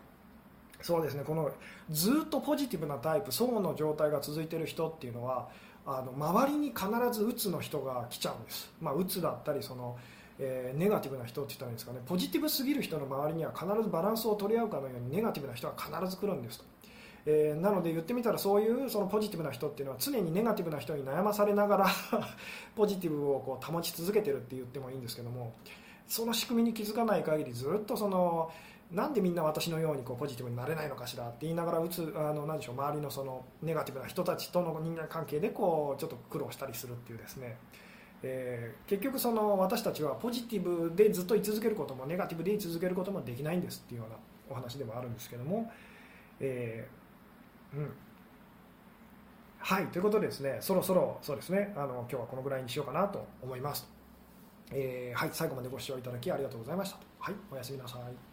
[0.81, 1.23] そうですね。
[1.23, 1.51] この
[1.89, 5.49] ずっとポジティブなタイプ層の状態が続いている人っていうのは
[5.85, 9.97] あの周りに必ずうつの人が来ちゃうんです、まあ、うつだったりその、
[10.37, 11.99] えー、ネガティブな人って言ったらいいんですかね。
[12.05, 16.65] ポジティブすぎる人の周りには必ずバランスを取り合うかのようにネガティブな人は必ず来るんですと。
[17.29, 21.87] えー、なので言ってみたらそういうそのポジティブな人っていうのは常にネガティブな人に悩まされながら
[22.73, 25.53] ポジティブをこう保ち続けてるって言ってもいいんですけども
[26.07, 28.49] その仕組みに気づかない限りずっとその
[28.91, 37.57] なんでみんな私のようにこうポジティブになれないのかしらって言いながらうつあの何でしょう周りのそのネガティブな人たちとの人間関係でこうちょっと苦労したりするっていうですね、
[38.23, 44.15] えー、結局その私たちはポジティブでずっと居続けることもネガティブで居続けることもできないんですっていうような
[44.49, 45.69] お話でもあるんですけども、
[46.39, 46.96] えー、
[47.77, 47.93] うん
[49.59, 53.87] はいということでですねそろそろそうですねあの今日はこのぐらいにしようかなと思います。
[54.71, 56.97] えー、はい、最後までご視聴いただきありがとうございました。
[57.19, 58.26] はい、おやすみなさい。